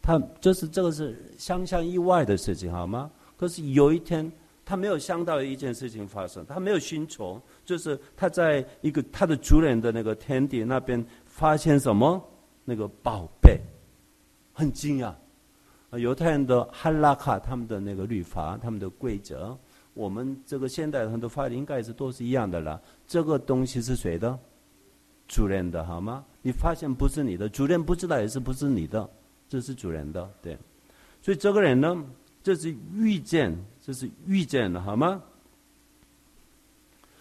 [0.00, 3.10] 他就是这个是想象意外的事情，好吗？
[3.36, 4.30] 可是有一天，
[4.64, 12.20] 他没有想到一件事情发生，他没有寻求，就是他在一个他的主人的那个天地那边发现什么
[12.64, 13.60] 那个宝贝，
[14.52, 15.12] 很惊讶。
[15.92, 19.56] 犹太人的哈拉卡，他们的那个律法，他们的规则，
[19.94, 22.80] 我们这个现代很多法律应该是都是一样的了。
[23.06, 24.38] 这个东西是谁的？
[25.26, 26.24] 主人的好吗？
[26.42, 29.08] 你发现不是你的，主人不知道也是不是你的，
[29.48, 30.58] 这是主人的，对。
[31.22, 32.04] 所以这个人呢，
[32.42, 35.22] 这是遇见，这是遇见了，好吗？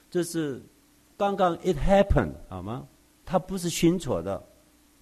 [0.09, 0.61] 这是
[1.17, 2.87] 刚刚 it happened 好吗？
[3.25, 4.41] 他不是寻求的，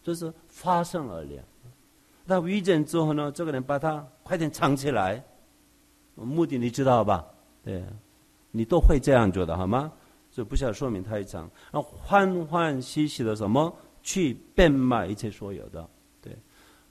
[0.02, 1.40] 这是发生而已。
[2.26, 5.24] 那遇见之后呢，这个人把他快点藏起来，
[6.16, 7.26] 目的你知道吧？
[7.64, 7.84] 对，
[8.52, 9.92] 你都会这样做的好吗？
[10.32, 15.88] 就不需要说明太长，然后欢欢喜喜的什么去变卖一切所有的，
[16.22, 16.36] 对，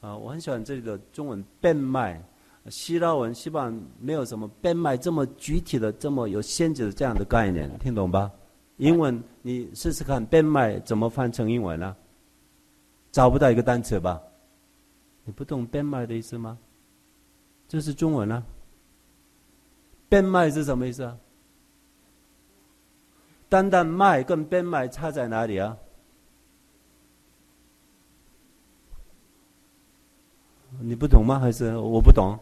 [0.00, 2.22] 啊，我很喜欢这里的中文变卖，
[2.70, 8.30] 希腊文希望没有什么变卖这么具体的、这么有限制的这样的概念，听懂吧？
[8.78, 11.94] 英文你试试看变卖怎么翻成英文呢？
[13.12, 14.22] 找不到一个单词吧？
[15.24, 16.58] 你不懂变卖的意思吗？
[17.66, 18.42] 这是中文啊，
[20.08, 21.16] 变卖是什么意思啊？
[23.48, 25.76] 单单卖跟变卖差在哪里啊？
[30.80, 31.38] 你不懂吗？
[31.38, 32.38] 还是我不懂？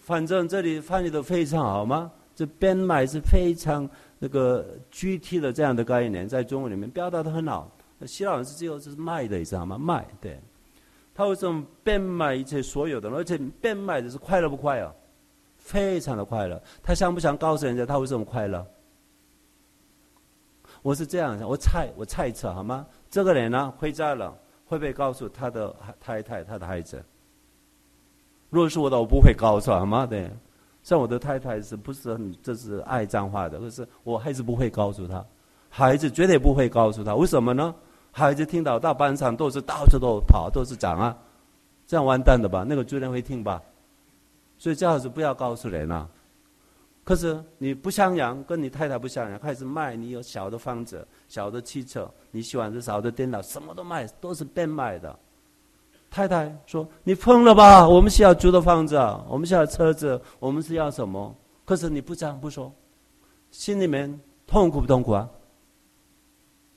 [0.00, 2.12] 反正这里翻译的非常好吗？
[2.36, 7.70] 这变卖是非常那个具体的这样的概念，在中文里面表达的很好。
[8.06, 9.78] 希腊人是最后就是卖的你知道吗？
[9.78, 10.40] 卖对，
[11.14, 13.08] 他为什么变卖一切所有的？
[13.10, 14.94] 而且变卖的是快乐不快乐？
[15.56, 18.66] 非常的快乐，他想不想告诉人家他为什么快乐？
[20.82, 22.86] 我是这样想，我猜我猜测好吗？
[23.10, 24.36] 这个人呢回家了，
[24.66, 27.02] 会不会告诉他的太太、他的孩子？
[28.50, 30.04] 如果是我的，我不会告诉好吗？
[30.04, 30.30] 对，
[30.82, 33.58] 像我的太太是不是很这是爱脏话的？
[33.58, 35.24] 可是我还是不会告诉他，
[35.70, 37.14] 孩子绝对不会告诉他。
[37.14, 37.74] 为什么呢？
[38.16, 41.16] 孩子听到大班上都是到处都跑，都是讲啊，
[41.84, 42.64] 这样完蛋的吧？
[42.66, 43.60] 那个主任会听吧？
[44.56, 46.08] 所以最好是不要告诉人啊。
[47.02, 55.18] 可是你不向阳，跟你太太不向阳，开始卖你有小的房子、小的汽车，你喜欢的小的电脑，什么都卖，都是变卖的。
[56.08, 57.86] 太太说：“你疯了吧？
[57.88, 58.96] 我们是要租的房子，
[59.28, 61.34] 我们是要车子，我们是要什么？
[61.64, 62.72] 可是你不讲不说，
[63.50, 65.28] 心里面痛苦不痛苦啊？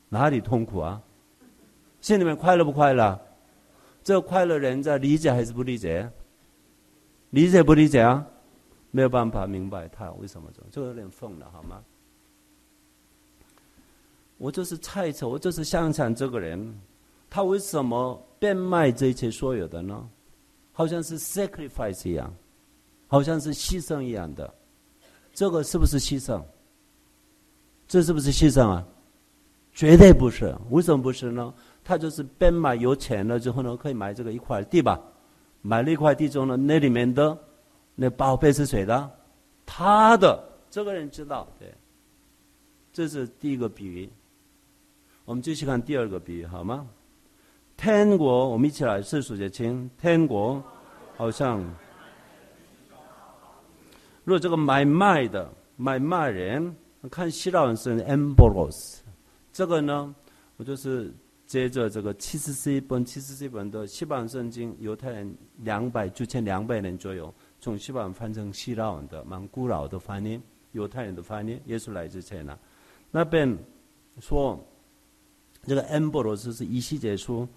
[0.10, 1.00] 哪里痛苦啊？
[2.08, 3.20] 心里面快乐不快乐？
[4.02, 6.10] 这个快乐人在理解还是不理解？
[7.32, 8.26] 理解不理解啊？”
[8.92, 11.84] 没有办法明白他为什么这，就有点疯了，好吗？
[14.38, 16.80] 我就是猜测，我就是想想这个人，
[17.30, 20.10] 他为什么变卖这一切所有的呢？
[20.72, 22.34] 好像是 sacrifice 一样，
[23.08, 24.56] 好像是牺牲一样的，
[25.34, 26.42] 这个是不是牺牲？
[27.86, 28.88] 这是不是牺牲啊？
[29.74, 31.54] 绝对不是，为什么不是呢？
[31.88, 35.00] 他就是变卖有钱了之后呢，可以买这个一块地吧？
[35.62, 37.38] 买了一块地之后呢，那里面的。
[37.96, 39.10] 那宝贝是谁的？
[39.66, 41.48] 他的，这个人知道。
[41.58, 41.74] 对，
[42.92, 44.10] 这是第一个比喻。
[45.24, 46.86] 我们继续看第二个比喻，好吗？
[47.78, 49.90] 天国，我们一起来试数节清。
[49.98, 50.62] 天国
[51.16, 51.60] 好像，
[54.26, 56.76] 如果这个买卖的买卖人，
[57.10, 58.98] 看希腊文是 emboros，
[59.54, 60.14] 这个呢，
[60.58, 61.14] 我就是
[61.48, 67.34] 接着这个七十四本、七十四本的西班圣经，犹太人两百九千两百年左右。
[67.60, 70.40] 从西班牙翻成希腊文的蛮古老的翻译，
[70.74, 72.60] 犹太人的翻译，也是来自前呢。
[73.10, 73.58] 那边
[74.20, 74.62] 说
[75.64, 77.48] 这个恩波罗斯是一西结书，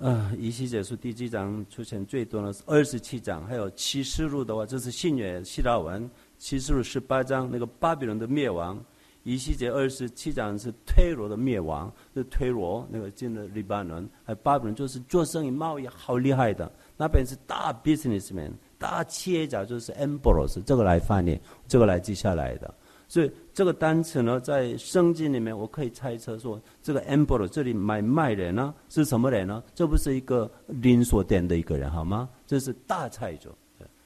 [0.00, 2.52] 啊，一西结书第几章出现最多呢？
[2.52, 8.82] 是二十七章，还有启示录的话，这是信约希腊文，启示录十八章那个巴比伦的灭亡，
[9.24, 18.50] 一西结二十七章是推罗的灭亡，是推罗那个进了黎巴嫩，还巴比伦就是做生意贸易好厉害的，那边是大 businessman。
[18.78, 22.74] 大企业家就是 emboros，这个来翻译，这个来记下来的。
[23.06, 29.62] 所以这个单词呢，在圣经里面，我可以猜测说，这个 emboros 这里买卖人呢是什么人呢？
[29.72, 32.28] 这不是一个连锁店的一个人好吗？
[32.44, 33.50] 这是大财主，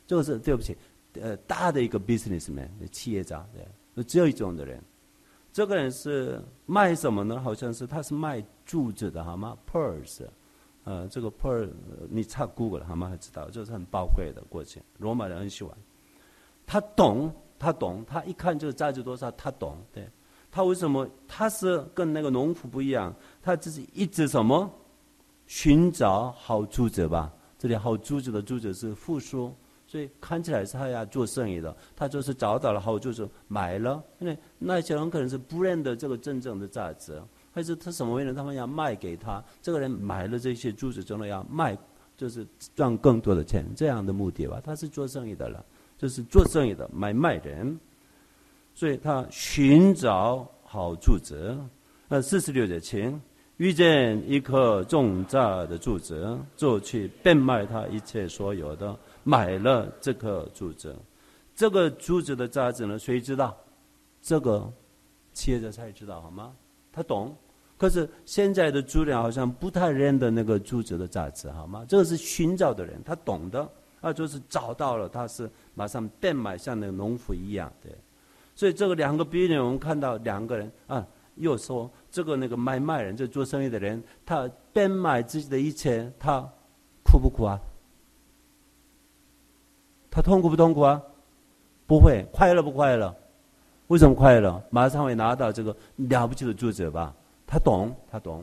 [0.07, 0.77] 这个是对不起，
[1.21, 3.47] 呃，大的一个 businessman 企业家，
[3.95, 4.79] 对，只有一种的人。
[5.57, 7.41] 这个人是卖什么呢？
[7.41, 10.21] 好像是他是卖珠子的好吗？pearls。
[10.85, 11.71] 呃，这个 pearl
[12.11, 13.09] 你查 Google 好吗？
[13.09, 15.75] 还知道，就是很宝贵的过去，罗马人很喜欢。
[16.67, 19.79] 他懂，他懂，他一看就是价值多少，他懂。
[19.91, 20.07] 对，
[20.51, 21.09] 他为什么？
[21.27, 24.71] 他是跟那个农夫不一样，他只是一直什么？
[25.47, 27.33] 寻找好珠子吧。
[27.57, 29.55] 这里好珠子的珠子是复数，
[29.87, 34.03] 所以看起来是他要做生意的，他就是找到了好就，是买了。
[34.19, 37.23] 因为那些人可能是不认得这个真正的价值，
[37.53, 38.35] 还是他什么原因？
[38.35, 41.79] 他们要卖给他，这个人买了这些珠子，真的要卖，
[42.17, 44.61] 就是赚更多的钱，这样的目的吧。
[44.65, 45.65] 他是做生意的了，
[45.97, 47.79] 就是做生意的买卖人，
[48.75, 51.57] 所以他寻找好柱子。
[52.09, 53.21] 那四十六节请。
[53.59, 58.95] 遇见一颗重价的柱子，就去变卖他一切所有的，
[59.27, 60.95] 买了这颗珠子。
[61.53, 62.97] 这个珠子的价值呢？
[62.97, 63.57] 谁知道？
[64.23, 64.73] 这个
[65.33, 66.55] 企业家才知道，好吗？
[66.93, 67.35] 他懂。
[67.77, 71.85] 可是现在的主人好像不太认得那个珠子的价值，好吗？
[71.89, 73.69] 这个是寻找的人，他懂的，
[74.01, 77.91] 啊，就是找到了，他是马上变卖，像那个农夫一样的。
[78.55, 81.05] 所以这个两个比喻，我们看到两个人啊。
[81.39, 86.41] 又说这个那个买卖人，就做生意的人，他变卖自己的一切，他
[87.05, 87.61] 苦不苦啊？
[90.17, 91.03] 他痛苦不痛苦啊？
[91.87, 93.15] 不会，快乐不快乐？
[93.89, 94.63] 为什么快乐？
[94.71, 97.15] 马上会拿到这个了不起的作者吧？
[97.47, 98.43] 他懂，他懂。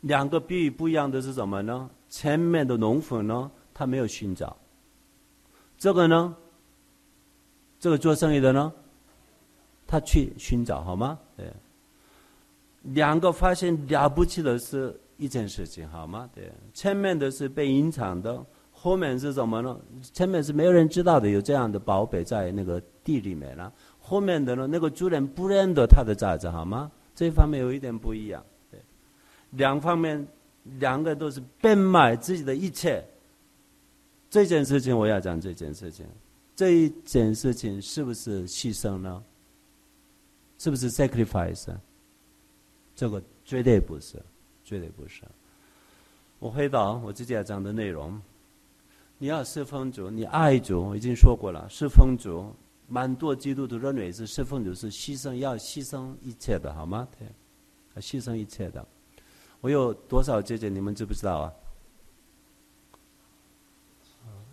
[0.00, 1.88] 两个比喻不一样的是什么呢？
[2.08, 4.56] 前面的农夫呢，他没有寻找；
[5.78, 6.34] 这个呢，
[7.78, 8.72] 这个做生意的呢？
[9.86, 11.16] 他去寻找好吗？
[11.36, 11.46] 对，
[12.82, 16.28] 两个发现了不起的是一件事情好吗？
[16.34, 18.44] 对，前面的是被隐藏的，
[18.86, 19.76] 后面是什么呢？
[20.12, 23.72] 前面是没有人知道的，有这样的宝贝在那个地里面了。
[23.98, 26.88] 后面的呢，那个主人不认得他的价值好吗？
[27.12, 28.40] 这方面有一点不一样。
[28.70, 28.80] 对，
[29.50, 30.24] 两方面，
[30.78, 33.04] 两个都是变卖自己的一切。
[34.30, 36.06] 这件事情我要讲这件事情，
[36.54, 39.20] 这一件事情是不是牺牲呢？
[40.58, 41.74] 是不是 sacrifice？
[42.94, 44.22] 这个绝对不是，
[44.62, 45.24] 绝对不是。
[46.38, 48.22] 我回到我自己要讲的内容，
[49.18, 51.66] 你要侍奉主，你爱主，我已经说过了。
[51.70, 52.52] 侍奉主，
[52.86, 57.08] 蛮多基督徒认为是侍奉主是牺牲，要牺牲一切的，好吗？
[57.18, 57.26] 对，
[57.94, 58.86] 要牺牲一切的。
[59.62, 61.52] 我有多少姐姐，你们知不知道啊？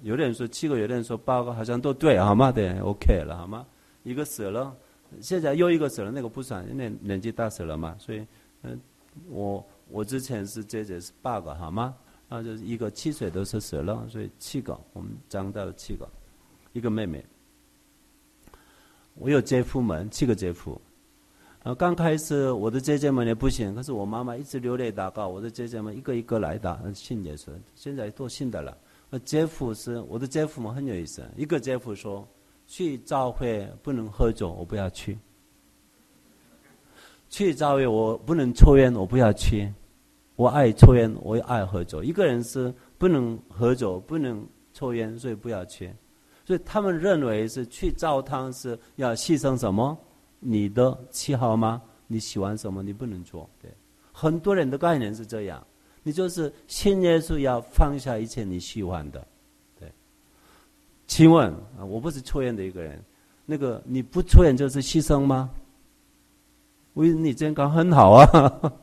[0.02, 2.52] 有的人说七个，有的人说八个，好像都对，好吗？
[2.52, 3.66] 对，OK 了，好吗？
[4.04, 4.76] 一个死了。
[5.22, 8.26] 现在又一个死了，那个不算，因为年纪大死了嘛，所以，
[8.64, 8.80] 嗯，
[9.30, 11.94] 我我之前是姐姐是八个，好吗？
[12.36, 16.10] 那就是一个七岁都是死了，所以七个，我们长到七个，
[16.72, 17.24] 一个妹妹。
[19.14, 20.82] 我有姐夫们，七个姐夫。
[21.62, 28.76] 啊，刚开始我的姐姐们也不行，可是我妈妈一直流泪祷告，我的姐姐们一个一个来的，信耶稣，现在都信的了。
[29.12, 32.28] 那姐夫是我的姐夫们很有意思，一个姐夫说。
[32.66, 35.20] 去教会不能喝酒，我不要去。
[37.30, 39.72] 去教会我不能抽烟，我不要去。
[40.36, 42.04] 我爱抽烟，我也爱喝酒。
[42.04, 45.94] 一个人是不能喝酒，不能抽烟，所以不要去。
[46.46, 49.98] 所以他们认为是去教堂是要牺牲什么？
[50.40, 51.82] 你的喜好吗？
[52.08, 52.84] 你喜欢什么？
[52.84, 53.50] 你不能做。
[53.62, 53.72] 对，
[54.12, 55.66] 很多人的概念是这样。
[56.02, 59.26] 你就是信耶稣，要放下一切你喜欢的。
[59.80, 59.90] 对
[61.08, 63.02] 请问啊，我不是抽烟的一个人，
[63.46, 65.50] 那个你不抽烟就是牺牲吗？
[66.96, 68.74] 为你健康很好啊，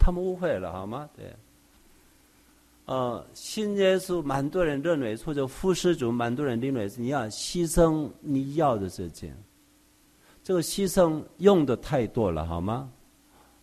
[0.00, 1.08] 他们误会了好吗？
[1.14, 1.32] 对，
[2.86, 9.32] 呃，信耶稣，蛮多人认为或者副施主，蛮多人认为是你要牺牲你要的事情，
[10.42, 12.90] 这个牺牲用的太多了好吗？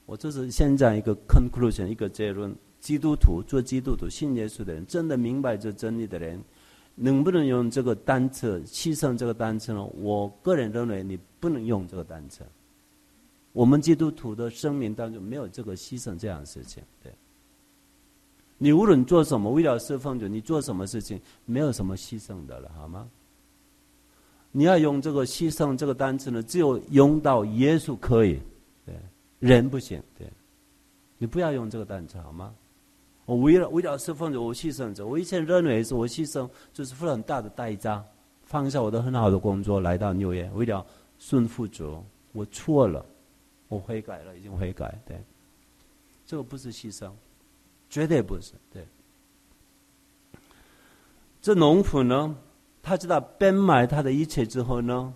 [0.06, 6.42] 我这是现在一个 conclusion，一个结论：基督徒做基督徒信耶稣的人，真的明白这真理的人。
[7.00, 9.84] 能不能用这个单词牺牲这个单词呢？
[10.02, 12.42] 我个人认为你不能用这个单词。
[13.58, 16.84] 我们基督徒的生命当中没有这个牺牲这样的事情。
[17.02, 17.12] 对，
[18.60, 23.10] 你无论做什么，为了侍奉主，你做什么事情，没有什么牺牲的了，好吗？
[24.52, 28.40] 你要用这个牺牲这个单词呢，只有用到耶稣可以，
[28.86, 28.94] 对，
[29.40, 30.32] 人不行，对，
[31.18, 32.54] 你不要用这个单词，好吗？
[33.26, 35.04] 我为了为了侍奉者，我牺牲者。
[35.04, 38.06] 我以前认为是我牺牲，就是付了很大的代价，
[38.44, 40.86] 放下我的很好的工作，来到纽约，为了
[41.18, 42.04] 顺服主。
[42.34, 43.04] 我错了，
[43.68, 44.98] 我悔改了，已经悔改。
[45.06, 45.22] 对，
[46.26, 47.12] 这个不是牺牲，
[47.90, 48.54] 绝对不是。
[48.72, 48.86] 对，
[51.42, 52.36] 这农夫呢，
[52.82, 55.14] 他知道变卖他的一切之后呢，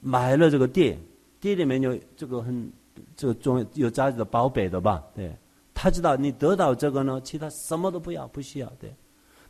[0.00, 0.98] 买了这个地，
[1.40, 2.70] 地里面有这个很
[3.16, 5.02] 这个重有价值的宝贝的吧？
[5.14, 5.34] 对。
[5.80, 8.92] 他知道你得到这个呢，其他什么都不要，不需要对。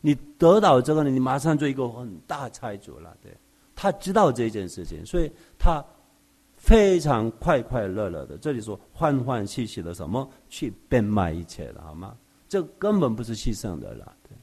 [0.03, 3.33] 你得到这个呢，你马上做一个很大财主了，对。
[3.75, 5.83] 他知道这件事情，所以他
[6.59, 8.37] 非常快快乐乐的。
[8.37, 12.15] 这里说欢欢喜喜的什么去变卖一切了，好吗？
[12.47, 14.37] 这根本不是牺牲的了，对。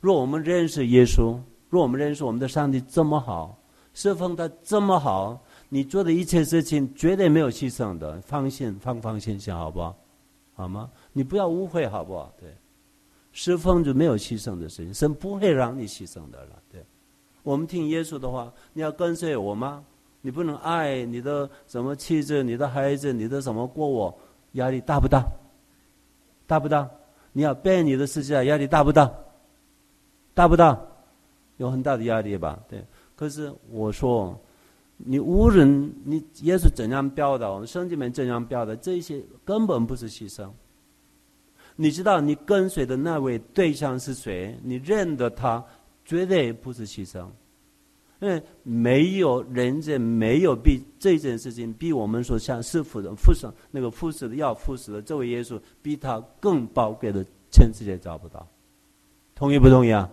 [0.00, 1.38] 若我们认识耶稣，
[1.70, 3.58] 若我们认识我们的上帝这么好，
[3.94, 9.96] 侍奉他这么好，你做的一切事情绝对没有牺牲的，放心，放放心心，好不好？
[10.54, 10.90] 好吗？
[11.12, 12.32] 你不要误会，好不好？
[12.38, 12.54] 对，
[13.32, 16.62] 侍奉就没有牺牲的事情，神不会让你牺牲的了。
[16.70, 16.84] 对，
[17.42, 19.84] 我们听耶稣的话，你要跟随我吗？
[20.22, 24.18] 你不能爱你的什么妻子、你的孩子、你的什么过我，
[24.52, 25.22] 压力大不大？
[26.46, 26.88] 大不大？
[27.32, 29.12] 你要背你的世界，压力大不大？
[30.32, 30.80] 大不大？
[31.58, 32.58] 有很大的压力吧？
[32.68, 32.84] 对。
[33.16, 34.38] 可是我说，
[34.96, 40.48] 你无论你耶稣怎样表达，我们圣经里面怎样表达，这些根本不是牺牲。
[41.74, 44.56] 你知道你跟随的那位对象是谁？
[44.62, 45.64] 你认得他，
[46.04, 47.26] 绝对不是牺牲。
[48.22, 58.46] 因为没有人间没有比这件事情比我们所向师傅的附上那个附死的要附死的这位耶稣比他更宝贵的，全世界找不到。
[59.34, 60.08] 同意不同意啊？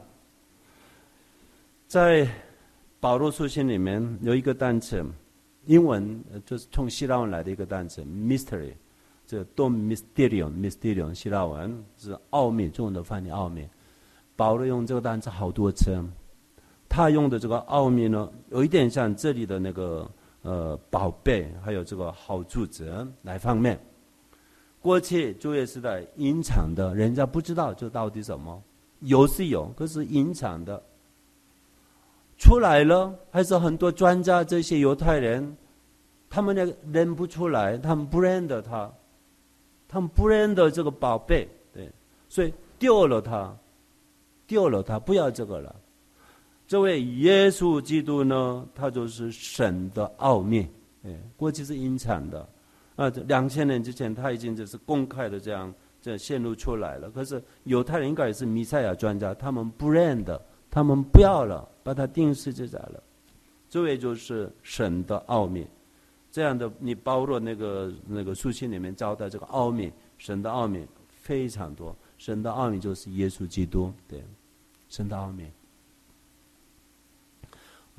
[1.87, 2.27] 在
[2.99, 5.05] 保罗书信里面有一个单词，
[5.67, 8.73] 英文就是从希腊文来的一个单词，mystery，
[9.27, 13.67] 这 dom mysterium，mysterium 希腊文是奥秘，中文的翻译奥秘。
[14.35, 15.95] 保罗用这个单词好多次。
[16.89, 20.09] 他用的这个奥秘呢，有一点像这里的那个
[20.41, 23.79] 呃宝贝，还有这个好柱子哪方面。
[24.81, 28.61] 过去旧约时代隐藏的，人家不知道这到底什么，
[29.01, 30.81] 有是有，可是隐藏的。
[32.37, 35.57] 出来了，还是很多专家这些犹太人，
[36.29, 38.89] 他们呢认不出来，他们不认得他，
[39.89, 41.91] 他们不认得这个宝贝，对，
[42.29, 43.53] 所以丢了他，
[44.47, 45.75] 丢了他，不要这个了。
[46.69, 50.67] 这位耶稣基督呢，他就是神的奥秘，
[51.03, 52.47] 哎，过去是隐藏的，
[52.95, 57.09] 啊，两千年之前他已经就是公开的这样这显露出来了。
[57.09, 60.39] 可是犹太人应该也是弥赛亚专家，他们不认的，
[60.69, 63.01] 他们不要了，把他定死就在了。
[63.67, 65.65] 这位就是神的奥秘，
[66.29, 74.23] 这样的你包括那个那个书信里面交代这个奥秘，神的奥秘非常多，神的奥秘就是耶稣基督，对，
[74.87, 75.45] 神的奥秘。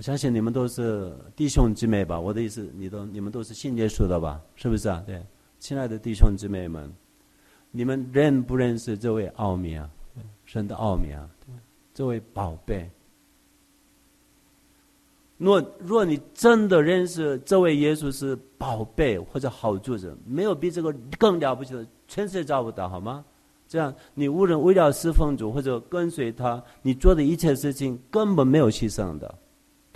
[0.00, 2.18] 我相信你们都是弟兄姊妹吧？
[2.18, 4.40] 我的意思，你都你们都是信耶稣的吧？
[4.56, 5.04] 是不是啊？
[5.06, 5.22] 对，
[5.58, 6.90] 亲爱的弟兄姊妹们，
[7.70, 9.90] 你们认不认识这位奥秘啊？
[10.46, 11.28] 神的奥秘啊？
[11.92, 12.90] 这位宝贝。
[15.36, 23.22] 若若你真的认识这位耶稣是宝贝或者好主子，没有比这个更了不起的，全世界找不到，好吗？
[23.68, 29.34] 这样，你无论为了侍奉主或者跟随他，你做的一切事情根本没有牺牲的。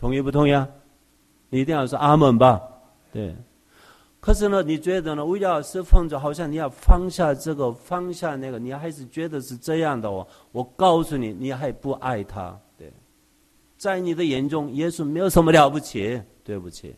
[0.04, 0.68] 同意不同意啊？
[1.48, 2.60] 你一定要说阿门吧。
[3.10, 3.34] 对。
[4.20, 5.24] 可是呢，你觉得呢？
[5.24, 10.26] 为了是奉着，好像你要放下这个，放下那个，你还是觉得是这样的哦。
[10.52, 12.54] 我告诉你，你还不爱他。
[12.76, 12.92] 对。
[13.78, 16.20] 在你的眼中，耶稣没有什么了不起。
[16.42, 16.94] 对不起。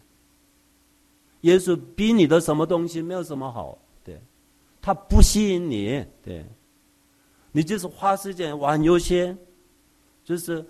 [1.43, 3.79] 耶稣比你的什么东西没有什么好。
[4.03, 4.21] 对。
[4.83, 6.05] 他不吸引你。
[6.25, 6.45] 对。
[7.53, 9.37] 你就是花时间玩游戏，
[10.25, 10.67] 就是。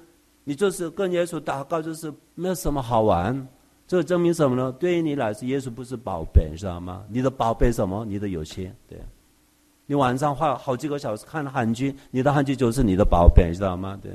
[0.48, 3.46] 你就是跟耶稣祷告，就是没有什么好玩。
[3.88, 4.70] 这证明什么呢？
[4.78, 7.04] 对于你来说，耶稣不是宝贝，知道吗？
[7.10, 8.04] 你的宝贝什么？
[8.04, 8.72] 你的有钱。
[8.88, 8.96] 对。
[9.86, 13.98] 你晚上花好几个小时看韩剧，你的韩剧就是你的宝贝，知道吗？
[14.00, 14.12] 对。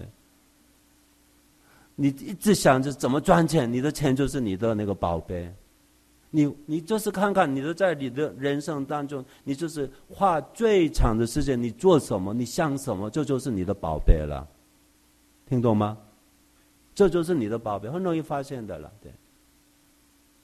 [1.95, 5.53] 你一直想着怎么赚钱，你的钱就是你的那个宝贝。
[6.29, 14.47] 你你就是看看你的在你的人生当中，你就是花最长的时间，你做什么，你想什么，这就是你的宝贝了。
[15.45, 15.97] 听懂吗？
[16.93, 18.91] 这就是你的宝贝，很容易发现的了。
[19.01, 19.11] 对，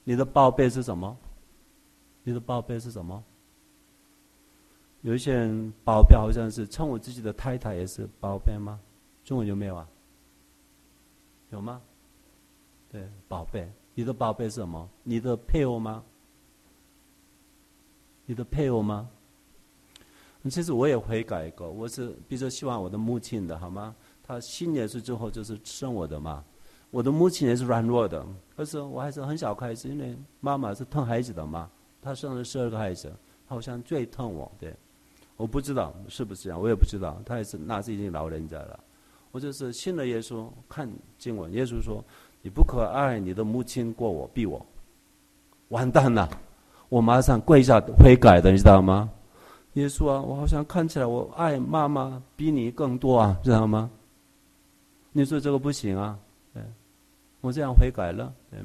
[0.03, 1.17] 你的宝贝是什么？
[2.23, 3.23] 你的宝贝是什么？
[5.01, 8.79] 有一些人宝贝好像是称我自己的太太也是宝贝吗？
[9.23, 9.87] 中文有没有啊？
[11.51, 11.81] 有吗？
[12.91, 14.89] 对，宝贝，你的宝贝是什么？
[15.03, 16.03] 你的配偶吗？
[18.25, 19.09] 你的配偶吗？
[20.49, 23.93] 其实我也悔改过，我是比较希望我的母亲的，好吗？
[24.27, 26.43] 他信耶稣之后就是生我的嘛，
[26.91, 28.25] 我的母亲也是软弱的，
[28.55, 31.69] 可是我还是很小开始，因为妈妈是疼孩子的嘛，
[32.01, 33.11] 她生了十二个孩子，
[33.45, 34.75] 好像最疼我，对，
[35.37, 38.79] 我不知道是不是这样，我也不知道，他也是那是已经老人家了，
[39.31, 42.03] 我就是信了耶稣，看经文，耶稣说
[42.41, 44.65] 你不可爱你的母亲过我，逼我，
[45.69, 46.29] 完蛋了，
[46.89, 49.09] 我马上跪下悔改的，你知道吗？
[49.73, 53.89] 耶稣啊，我好像看起来我爱妈妈比你更多啊，知道吗？
[55.17, 56.15] 你说这个不行啊？
[56.53, 56.61] 对，
[57.41, 58.31] 我这样悔改了。
[58.51, 58.59] 对，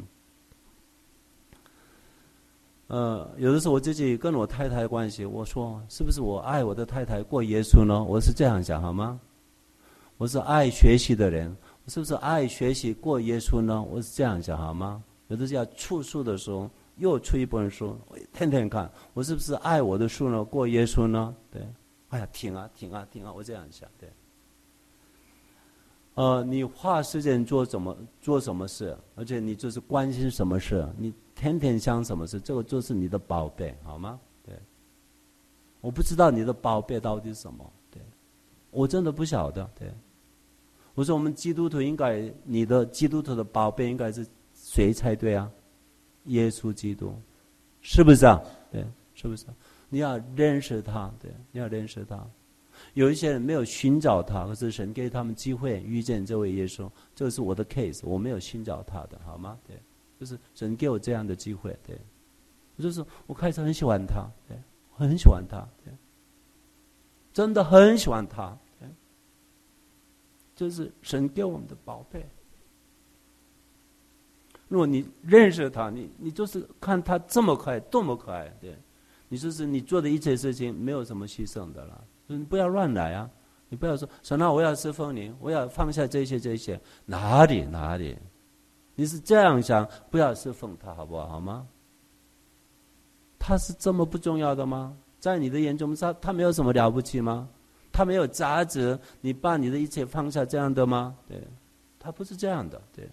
[2.89, 8.05] 呃，有的时候我自己跟我太太关系，我说是不是我爱我的太太过耶稣呢？
[8.05, 9.19] 我是这样想好吗？
[10.19, 13.83] 我是爱学习的人，是不是爱学习过耶稣呢？
[13.83, 15.03] 我是这样想好吗？
[15.29, 20.45] 有的时候要出书的时候，又出一本书，我天天看，我是不是爱我的书呢？
[20.45, 21.35] 过耶稣呢？
[21.51, 21.67] 对，
[22.11, 24.07] 哎呀，挺啊挺啊挺啊，我这样想，对。
[26.15, 34.21] 呃，你花时间做什么做什么事，而且你就是关心什么事，你天天想什么事，这个就是你的宝贝，好吗？
[34.45, 34.55] 对。
[35.81, 38.01] 我不知道你的宝贝到底是什么，对，
[38.71, 39.91] 我真的不晓得，对。
[40.95, 45.51] 我说我们基督徒应该，你的基督徒的宝贝应该是谁才对啊？
[46.27, 47.15] 耶稣基督，
[47.81, 48.41] 是不是啊？
[48.71, 48.85] 对，
[49.15, 49.47] 是不是？
[49.89, 52.25] 你要认识他，对，你要认识他。
[52.95, 59.59] 有一些人没有寻找他，可是神给他们机会遇见这位耶稣，这个是我的 case，我没有寻找他的，好吗？
[59.67, 59.77] 对，
[60.21, 61.99] 就是神给我这样的机会，对，
[62.77, 64.57] 我就是我开始很喜欢他，对，
[64.95, 65.93] 很喜欢他，对，
[67.33, 68.89] 真的很喜欢他，对，
[70.55, 72.27] 就是神给我们的宝贝。
[74.69, 78.75] 如果你认识他，你你就是看他这么可爱，多么可爱，对，
[79.29, 82.05] 你就是你做的一切事情没有什么牺牲的了。
[82.27, 83.29] 你不要乱来啊！
[83.69, 88.19] 你不要说说那我要侍奉你，我要放下这些这些，哪里哪里？
[88.95, 91.27] 你是这样想，不要侍奉他，好不好？
[91.27, 91.67] 好吗？
[93.39, 94.95] 他是这么不重要的吗？
[95.19, 97.49] 在你的眼中，他他没有什么了不起吗？
[97.91, 98.99] 他没有价值？
[99.23, 101.17] 你把你的一切放下这样的吗？
[101.27, 101.43] 对，
[101.99, 102.81] 他不是这样的。
[102.95, 103.09] 对，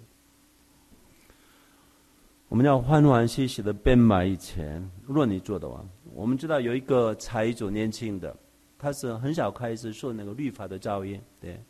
[2.50, 5.82] 我们要欢欢喜喜的变卖以前，若你做的话，
[6.14, 8.36] 我们知道有一个财主年轻的。
[8.80, 11.62] 他是很小开始受那个律法的教育，对，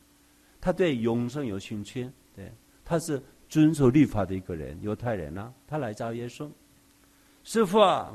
[0.62, 2.50] 他对永生有兴趣，对，
[2.86, 6.48] 他是遵守律法的一个人，犹太人啊，他来找耶稣，
[7.44, 8.14] 师傅啊，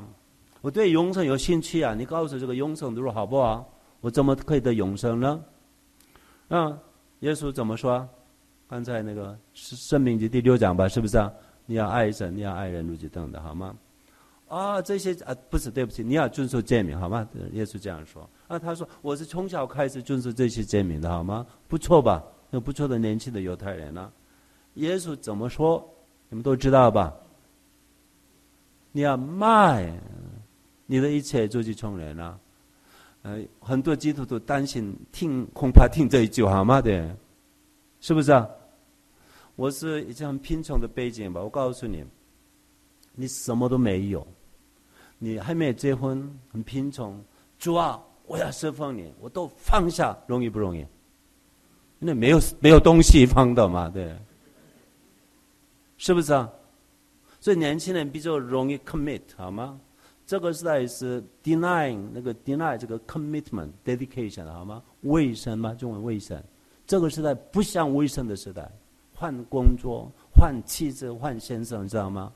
[0.61, 3.69] 我对永生有兴趣啊，你告诉这个永生的路好不好？
[3.99, 5.43] 我怎么可以得永生呢？
[6.47, 6.79] 嗯，
[7.19, 8.07] 耶稣怎么说？
[8.67, 11.31] 刚才那个《生命记》第六讲吧，是不是啊？
[11.65, 13.75] 你要爱神，你要爱人如己等的，好吗？
[14.55, 17.27] 啊，这些啊，不是，对不起，你要遵守诫命，好吗？
[17.51, 18.29] 耶稣这样说。
[18.47, 21.45] 啊，他说我是从小开始遵守这些诫命的，好吗？
[21.67, 22.23] 不错吧？
[22.51, 24.09] 有不错的年轻的犹太人呢。
[24.75, 25.85] 耶稣怎么说？
[26.29, 27.13] 你们都知道吧？
[28.93, 29.93] 你要卖
[30.85, 32.39] 你的一切，就去穷人了。
[33.23, 36.81] 呃，很多基督徒担心听，恐怕听这一句好吗？
[36.81, 37.13] 对，
[37.99, 38.47] 是不是啊？
[39.57, 41.41] 我是一很贫穷的背景吧？
[41.41, 42.05] 我告诉你，
[43.15, 44.25] 你什么都没有，
[45.17, 47.23] 你还没有结婚，很贫穷，
[47.57, 48.01] 主啊！
[48.27, 50.85] 我要释放你，我都放下，容易不容易？
[51.99, 54.15] 那没有没有东西放的嘛，对，
[55.97, 56.51] 是不是啊？
[57.39, 59.79] 所以年轻人比较容易 commit 好吗？
[60.25, 64.81] 这个时代是 denying 那个 deny 这个 commitment dedication 好吗？
[65.01, 65.75] 卫生吗？
[65.75, 66.43] 中文卫生？
[66.87, 68.67] 这个时代不像卫生的时代，
[69.13, 72.33] 换工作、换妻子、换先生，知道吗？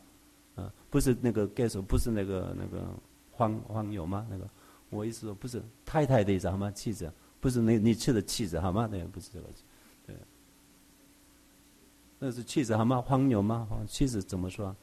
[0.89, 2.87] 不是那个 guess，不是那个那个
[3.31, 4.25] 黄黄牛吗？
[4.29, 4.47] 那个。
[4.91, 6.71] 我意思说不是太太的意思好吗？
[6.71, 8.87] 妻子不是那你吃的妻子好吗？
[8.87, 9.47] 对，不是这个，
[10.07, 10.15] 对，
[12.17, 12.99] 那是妻子好吗？
[12.99, 13.67] 黄牛吗？
[13.87, 14.75] 妻子怎么说？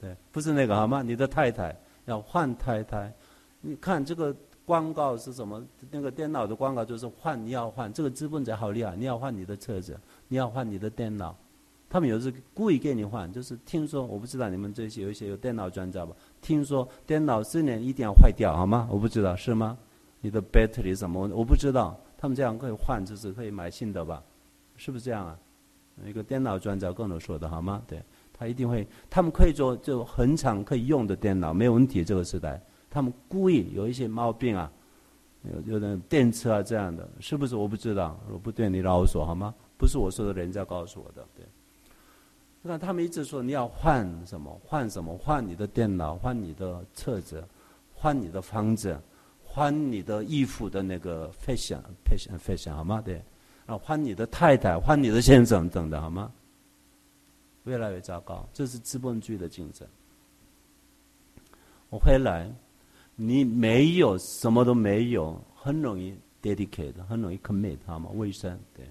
[0.00, 1.02] 对，不是那个好吗？
[1.02, 3.12] 你的太太要换太太，
[3.60, 4.34] 你看这个
[4.64, 5.62] 广告是什么？
[5.90, 11.36] 那个电脑的广告就是换，你要换这个资本者好厉害，你要换你的车子，你要换你的电脑。
[11.90, 16.14] 他们有时故意给你换，就是听说我不知道你们这些有一些有电脑专家吧？
[16.42, 18.86] 听说电脑四年一定要坏掉，好吗？
[18.90, 19.78] 我不知道是吗？
[20.20, 21.28] 你的 battery 什么？
[21.34, 21.98] 我不知道。
[22.20, 24.20] 他们这样可以换，就是可以买新的吧？
[24.76, 25.38] 是不是这样啊？
[26.04, 27.80] 一个电脑专家跟我说的，好吗？
[27.86, 28.86] 对，他一定会。
[29.08, 32.04] 他们可以做就很长可以用的电脑，没有问题。
[32.04, 32.60] 这个时代，
[32.90, 34.70] 他们故意有一些毛病啊，
[35.44, 37.54] 有有的电池啊这样的，是不是？
[37.54, 39.54] 我不知道，我不对你饶我说好吗？
[39.76, 41.46] 不是我说的，人家告诉我的，对。
[42.68, 47.42] 那他们一直说你要换什么换什么换你的电脑换你的车子，
[47.94, 49.00] 换你的房子，
[49.42, 53.00] 换你的衣服的那个 fashion fashion fashion 好吗？
[53.02, 53.24] 对，
[53.64, 56.30] 啊换你的太太换你的先生等等好吗？
[57.64, 59.88] 越来越糟糕，这是资本主义的竞争。
[61.88, 62.52] 我回来，
[63.16, 68.10] 你没有什么都没有，很容易 dedicate，很容易 commit 好吗？
[68.12, 68.86] 卫生对，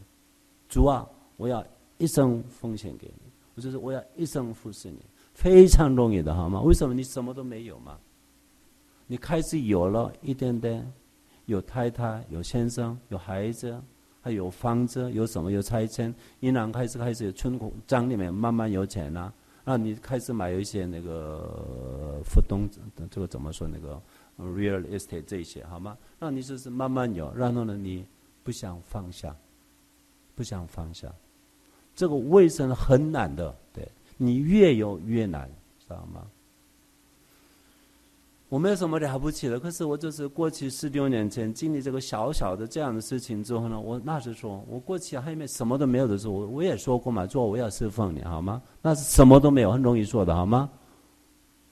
[0.67, 1.63] 主啊，我要
[1.99, 3.26] 一生奉献给你。
[3.61, 4.99] 就是我要一生服侍你，
[5.33, 6.61] 非常容易的，好吗？
[6.61, 7.97] 为什么你什么都没有嘛？
[9.07, 10.91] 你开始有了一点点，
[11.45, 13.81] 有太太，有先生，有孩子，
[14.21, 15.51] 还有房子，有什么？
[15.51, 19.33] 有拆迁，银行开始开始有存款账里面慢慢有钱了，
[19.63, 22.69] 那你开始买一些那个不动
[23.09, 23.67] 这个怎么说？
[23.67, 24.01] 那个
[24.37, 25.97] real estate 这些，好吗？
[26.19, 28.05] 那你就是慢慢有，然后呢，你
[28.43, 29.35] 不想放下，
[30.35, 31.11] 不想放下。
[31.97, 33.85] 这个卫生很难的，对
[34.17, 36.21] 你越有越难，知道吗？
[38.49, 48.61] 我没有什么了不起的，可是我就是过去十六年前经历这个小小的这样的事情之后呢，我那时说，我过去还没什么都没有的时候，我我也说过嘛，做我要侍奉你好吗？
[48.79, 50.69] 那是什么都没有，很容易做的好吗？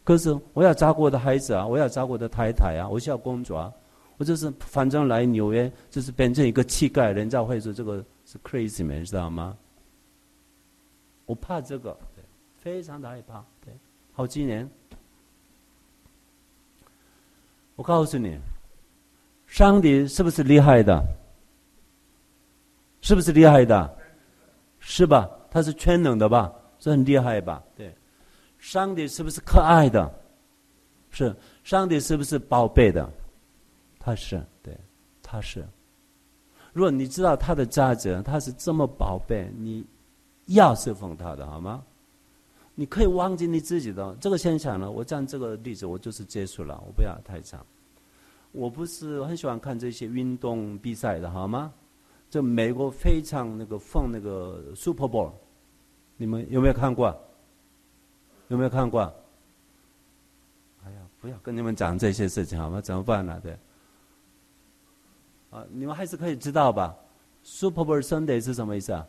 [0.04, 3.72] 可是我要照顾我的孩子啊，我要照顾我的太太啊，我需要工作啊，
[4.18, 9.56] 我就是反正来纽约就是变成一个乞丐，人家会说这个是 crazy man，知道吗？
[11.26, 12.24] 我怕这个，对，
[12.58, 13.74] 非常的害怕，对，
[14.14, 14.70] 好几年。
[17.76, 18.40] 我告诉你，
[19.48, 21.04] 上帝是不是厉害的？
[23.02, 23.98] 是不是厉害的？
[24.80, 25.30] 是吧？
[25.52, 26.54] 他是全能的吧？
[26.80, 27.64] 是很厉害吧？
[27.76, 27.94] 对，
[28.60, 30.10] 上帝是不是可爱的？
[31.10, 33.10] 是，上帝是不是宝贝的？
[34.00, 34.78] 他是，对，
[35.24, 35.66] 他是。
[36.72, 39.86] 如果你知道他的价值，他是这么宝贝，你
[40.46, 41.84] 要侍奉他的好吗？
[42.78, 44.92] 你可以忘记你自己的这个现象呢。
[44.92, 47.66] 我讲这个例子，我就是结束了，我不要太长。
[48.52, 51.74] 我不是很喜欢看这些运动比赛的，好吗？
[52.30, 55.32] 这美国非常那个放那个 Super Bowl，
[56.18, 57.18] 你们有没有看过？
[58.50, 59.02] 有没有看过？
[60.84, 62.82] 哎呀，不要跟你们讲这些事情好吗？
[62.82, 63.40] 怎么办呢？
[63.42, 63.58] 对。
[65.52, 66.94] 啊，你们还是可以知道吧
[67.42, 69.08] ？Super Bowl Sunday 是什么意思啊？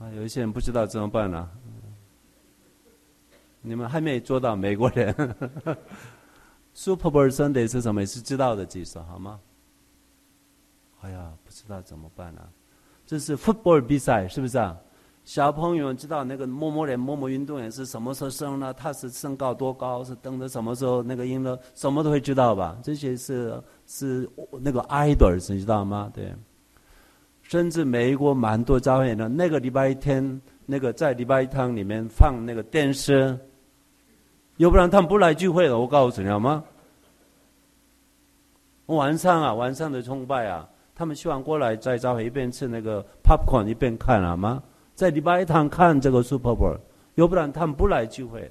[0.00, 1.46] 啊，有一些人不知道怎么办呢？
[3.60, 5.14] 你们还没做到美国人。
[6.72, 8.06] Super Bowl Sunday 是什么？
[8.06, 9.38] 是知道的技术好吗？
[11.02, 12.40] 哎呀，不知道怎么办呢？
[13.06, 14.74] 这是 football 比赛，是不是啊？
[15.22, 18.72] 小朋友知道那个某某人、某某运动员是什么时候生呢？
[18.72, 20.02] 他是身高多高？
[20.02, 21.60] 是等着什么时候那个赢了？
[21.74, 22.78] 什么都会知道吧？
[22.82, 24.26] 这些是是
[24.62, 26.10] 那个 idol，你知道吗？
[26.14, 26.34] 对。
[27.50, 33.36] 甚至美国蛮多教会呢，那个礼拜天，那个在礼拜堂里面放那个电视，
[34.58, 35.76] 要不然他们不来聚会了。
[35.76, 36.62] 我告诉你好吗？
[38.86, 44.62] 晚上啊，晚上的崇拜啊，他们希望过来在教会一边吃那个 popcorn 一边看好吗？
[44.94, 46.78] 在礼拜堂看这个 Super Bowl，
[47.16, 48.48] 要不然他们不来聚会。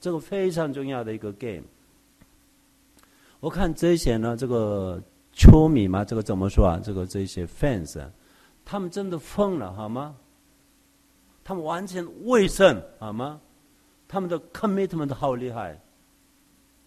[0.00, 1.64] 这个非常重要的一个 game。
[3.40, 4.98] 我看这些呢，这个。
[5.32, 6.80] 球迷嘛，这个怎么说啊？
[6.82, 8.04] 这个这些 fans，
[8.64, 10.16] 他们真的疯了好吗？
[11.42, 13.40] 他们完全卫生好吗？
[14.06, 15.80] 他们的 commitment 好厉害，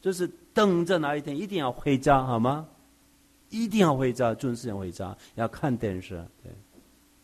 [0.01, 2.67] 就是等着哪一天一定要回家好吗？
[3.49, 6.51] 一定要回家，准时回家，要看电视，对，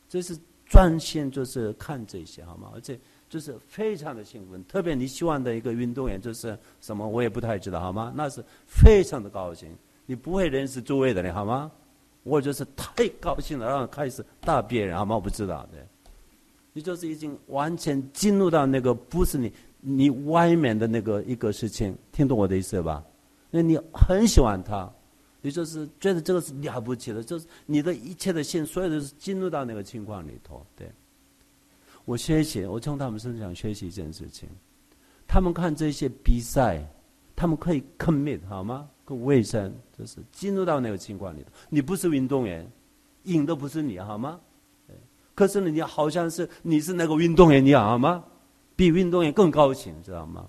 [0.07, 2.71] 这是专心就是看这些好吗？
[2.73, 8.13] 而且就是非常的兴奋，特别你希望的一个运动员就是什么，我也不太知道好吗？
[8.15, 9.69] 那是非常的高兴。
[10.09, 11.71] 你不会认识诸位的，你好吗？
[12.23, 15.13] 我就是太高兴了，然后开始大别人好吗？
[15.13, 15.87] 我不知道的，
[16.73, 23.05] 你就是已经完全进入到那个不是你你外面的那个一个事情，听懂我的意思吧？
[23.51, 24.91] 那你很喜欢他，
[25.41, 30.65] 你就是觉得这个是了不起的，就是你的一切的心，所有的是进入到那个情况里头。
[30.75, 30.91] 对，
[32.05, 34.49] 我学习，我从他们身上学习一件事情，
[35.27, 36.83] 他们看这些比赛，
[37.35, 38.89] 他们可以 commit 好吗？
[39.05, 42.65] 卫生就是进入到那个情况里头，你不是运动员，
[43.23, 44.39] 赢的不是你好吗？
[45.35, 48.23] 可是呢，你好像是你是那个运动员，你好吗？
[48.77, 50.47] 比运动员更高兴，知道吗？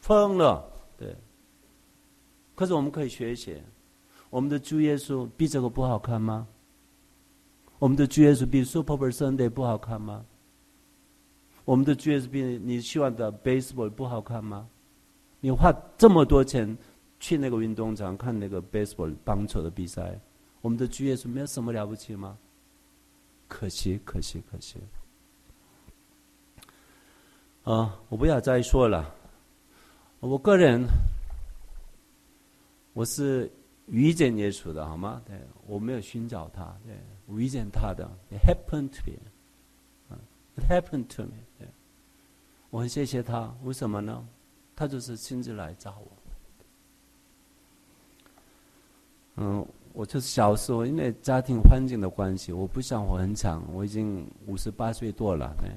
[0.00, 0.62] 疯了，
[0.98, 1.16] 对。
[2.54, 3.62] 可是我们可以学习，
[4.28, 6.46] 我们的主耶稣比这个不好看吗？
[7.78, 10.24] 我们的主耶稣比 Super Bowl Sunday 不好看吗？
[11.64, 14.68] 我们的主耶稣比你希望的 Baseball 不好看吗？
[15.40, 16.76] 你花这么多钱
[17.24, 20.20] 去那个运动场看那个 baseball 棒球的比赛，
[20.60, 22.36] 我们的职业是没有什么了不起吗？
[23.48, 24.78] 可惜，可惜，可惜。
[27.62, 29.10] 啊，我不要再说了。
[30.20, 30.86] 我个人，
[32.92, 33.50] 我是
[33.86, 35.22] 遇见耶稣的，好吗？
[35.24, 36.94] 对，我没有寻找他，对，
[37.34, 41.66] 遇见他的，it happened to me，it happened to me，对，
[42.68, 44.28] 我很谢谢他，为什么呢？
[44.76, 46.13] 他就是亲自来找我。
[49.36, 55.54] 嗯，我就是小时候因为家庭环境的关系，我不想活很长，我已经五十八岁多了。
[55.58, 55.70] 对，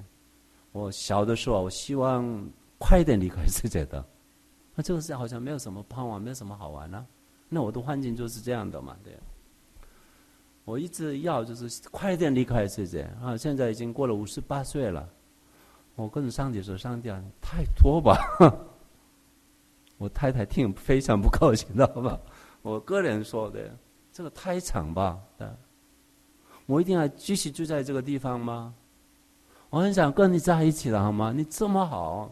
[0.71, 2.47] 我小的时候，我希望
[2.77, 4.05] 快点离开世界的。
[4.75, 7.05] 那这个世界好像没有什么盼望，没有什么好玩呢。
[7.49, 9.17] 那我的环境就是这样的嘛，对。
[10.65, 13.37] 我一直要就是快点离开世界啊！
[13.37, 15.07] 现在已经过了五十八岁了，
[15.95, 18.17] 我跟上帝说：“上帝啊，太多吧。
[19.97, 22.19] ”我太太听非常不高兴，知道吧？
[22.67, 23.73] 我个人说的，
[24.11, 25.17] 这个太长吧？
[26.65, 28.73] 我一定要继续住在这个地方吗？
[29.69, 31.31] 我很想跟你在一起的好吗？
[31.33, 32.29] 你这么好，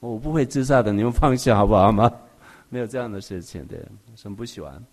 [0.00, 2.12] 我不会自杀的，你们放心好不好吗？
[2.68, 3.82] 没有这样的事情，对，
[4.16, 4.84] 什么不喜欢？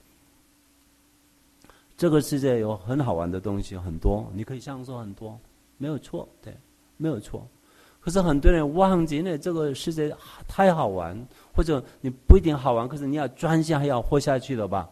[1.98, 5.38] 这个世界有很好玩的东西很多，你可以享受很多，
[5.78, 6.56] 没有错，对，
[6.96, 7.46] 没有错。
[8.04, 10.14] 可是很多人忘记了这个世界
[10.46, 11.18] 太好玩，
[11.54, 14.90] 或者你不一定好玩，可是你要专心还要活下去的吧？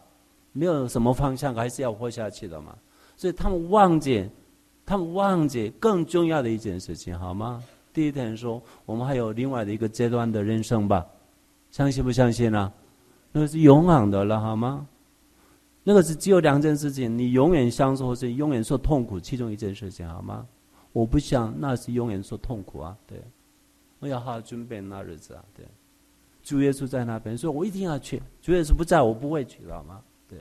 [0.52, 2.74] 没有什么方向，还是要活下去的嘛。
[3.14, 4.26] 所以他们忘记，
[4.86, 7.62] 他们忘记更重要的一件事情，好吗？
[7.92, 11.06] 第一天说，我们还有另外的一个阶段的人生吧，
[11.70, 12.72] 相信不相信呢？
[13.30, 14.86] 那个是永恒的了，好吗？
[15.84, 20.46] 那个是只有两件事情，你永远享受或是永远受痛苦，其中一件事情，好吗？
[20.92, 22.96] 我不想那是永远受痛苦啊！
[23.06, 23.18] 对，
[23.98, 25.44] 我要好好准备那日子啊！
[25.56, 25.64] 对，
[26.42, 28.20] 主耶稣在那边，所以我一定要去。
[28.42, 30.02] 主耶稣不在我不会去，知道吗？
[30.28, 30.38] 对，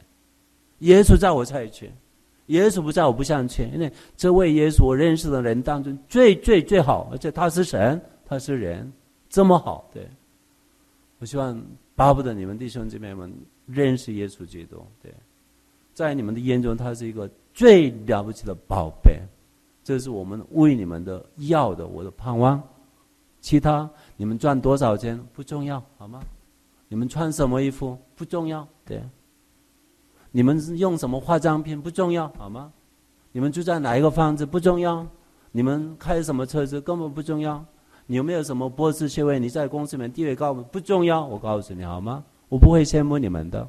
[0.79, 1.89] 耶稣在我才去，
[2.47, 8.91] 耶稣不在我不想去，因为这位耶稣我认识的人当中最最最好，而且他是神，他是人，
[9.29, 9.89] 这么好。
[9.93, 10.05] 对，
[11.19, 11.63] 我希望
[11.95, 13.33] 巴不得你们弟兄姐妹们
[13.65, 14.85] 认识耶稣基督。
[15.01, 15.13] 对，
[15.93, 19.21] 在你们的眼中，他是一个最了不起的宝贝。
[19.83, 22.61] 这是我们为你们的要的，我的盼望。
[23.39, 26.21] 其他你们赚多少钱不重要，好吗？
[26.87, 29.01] 你们穿什么衣服不重要，对。
[30.31, 32.71] 你们用什么化妆品不重要，好吗？
[33.31, 35.05] 你们住在哪一个房子不重要，
[35.51, 37.65] 你们开什么车子根本不重要。
[38.05, 39.39] 你有没有什么博士学位？
[39.39, 42.23] 你在公司里面地位高不重要，我告诉你好吗？
[42.49, 43.67] 我不会羡慕你们的。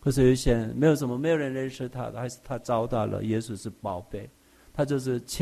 [0.00, 4.30] 可是有些没有什么，没有人认识他的，还是他找到了耶稣是宝贝。
[4.78, 5.36] 他就是亲。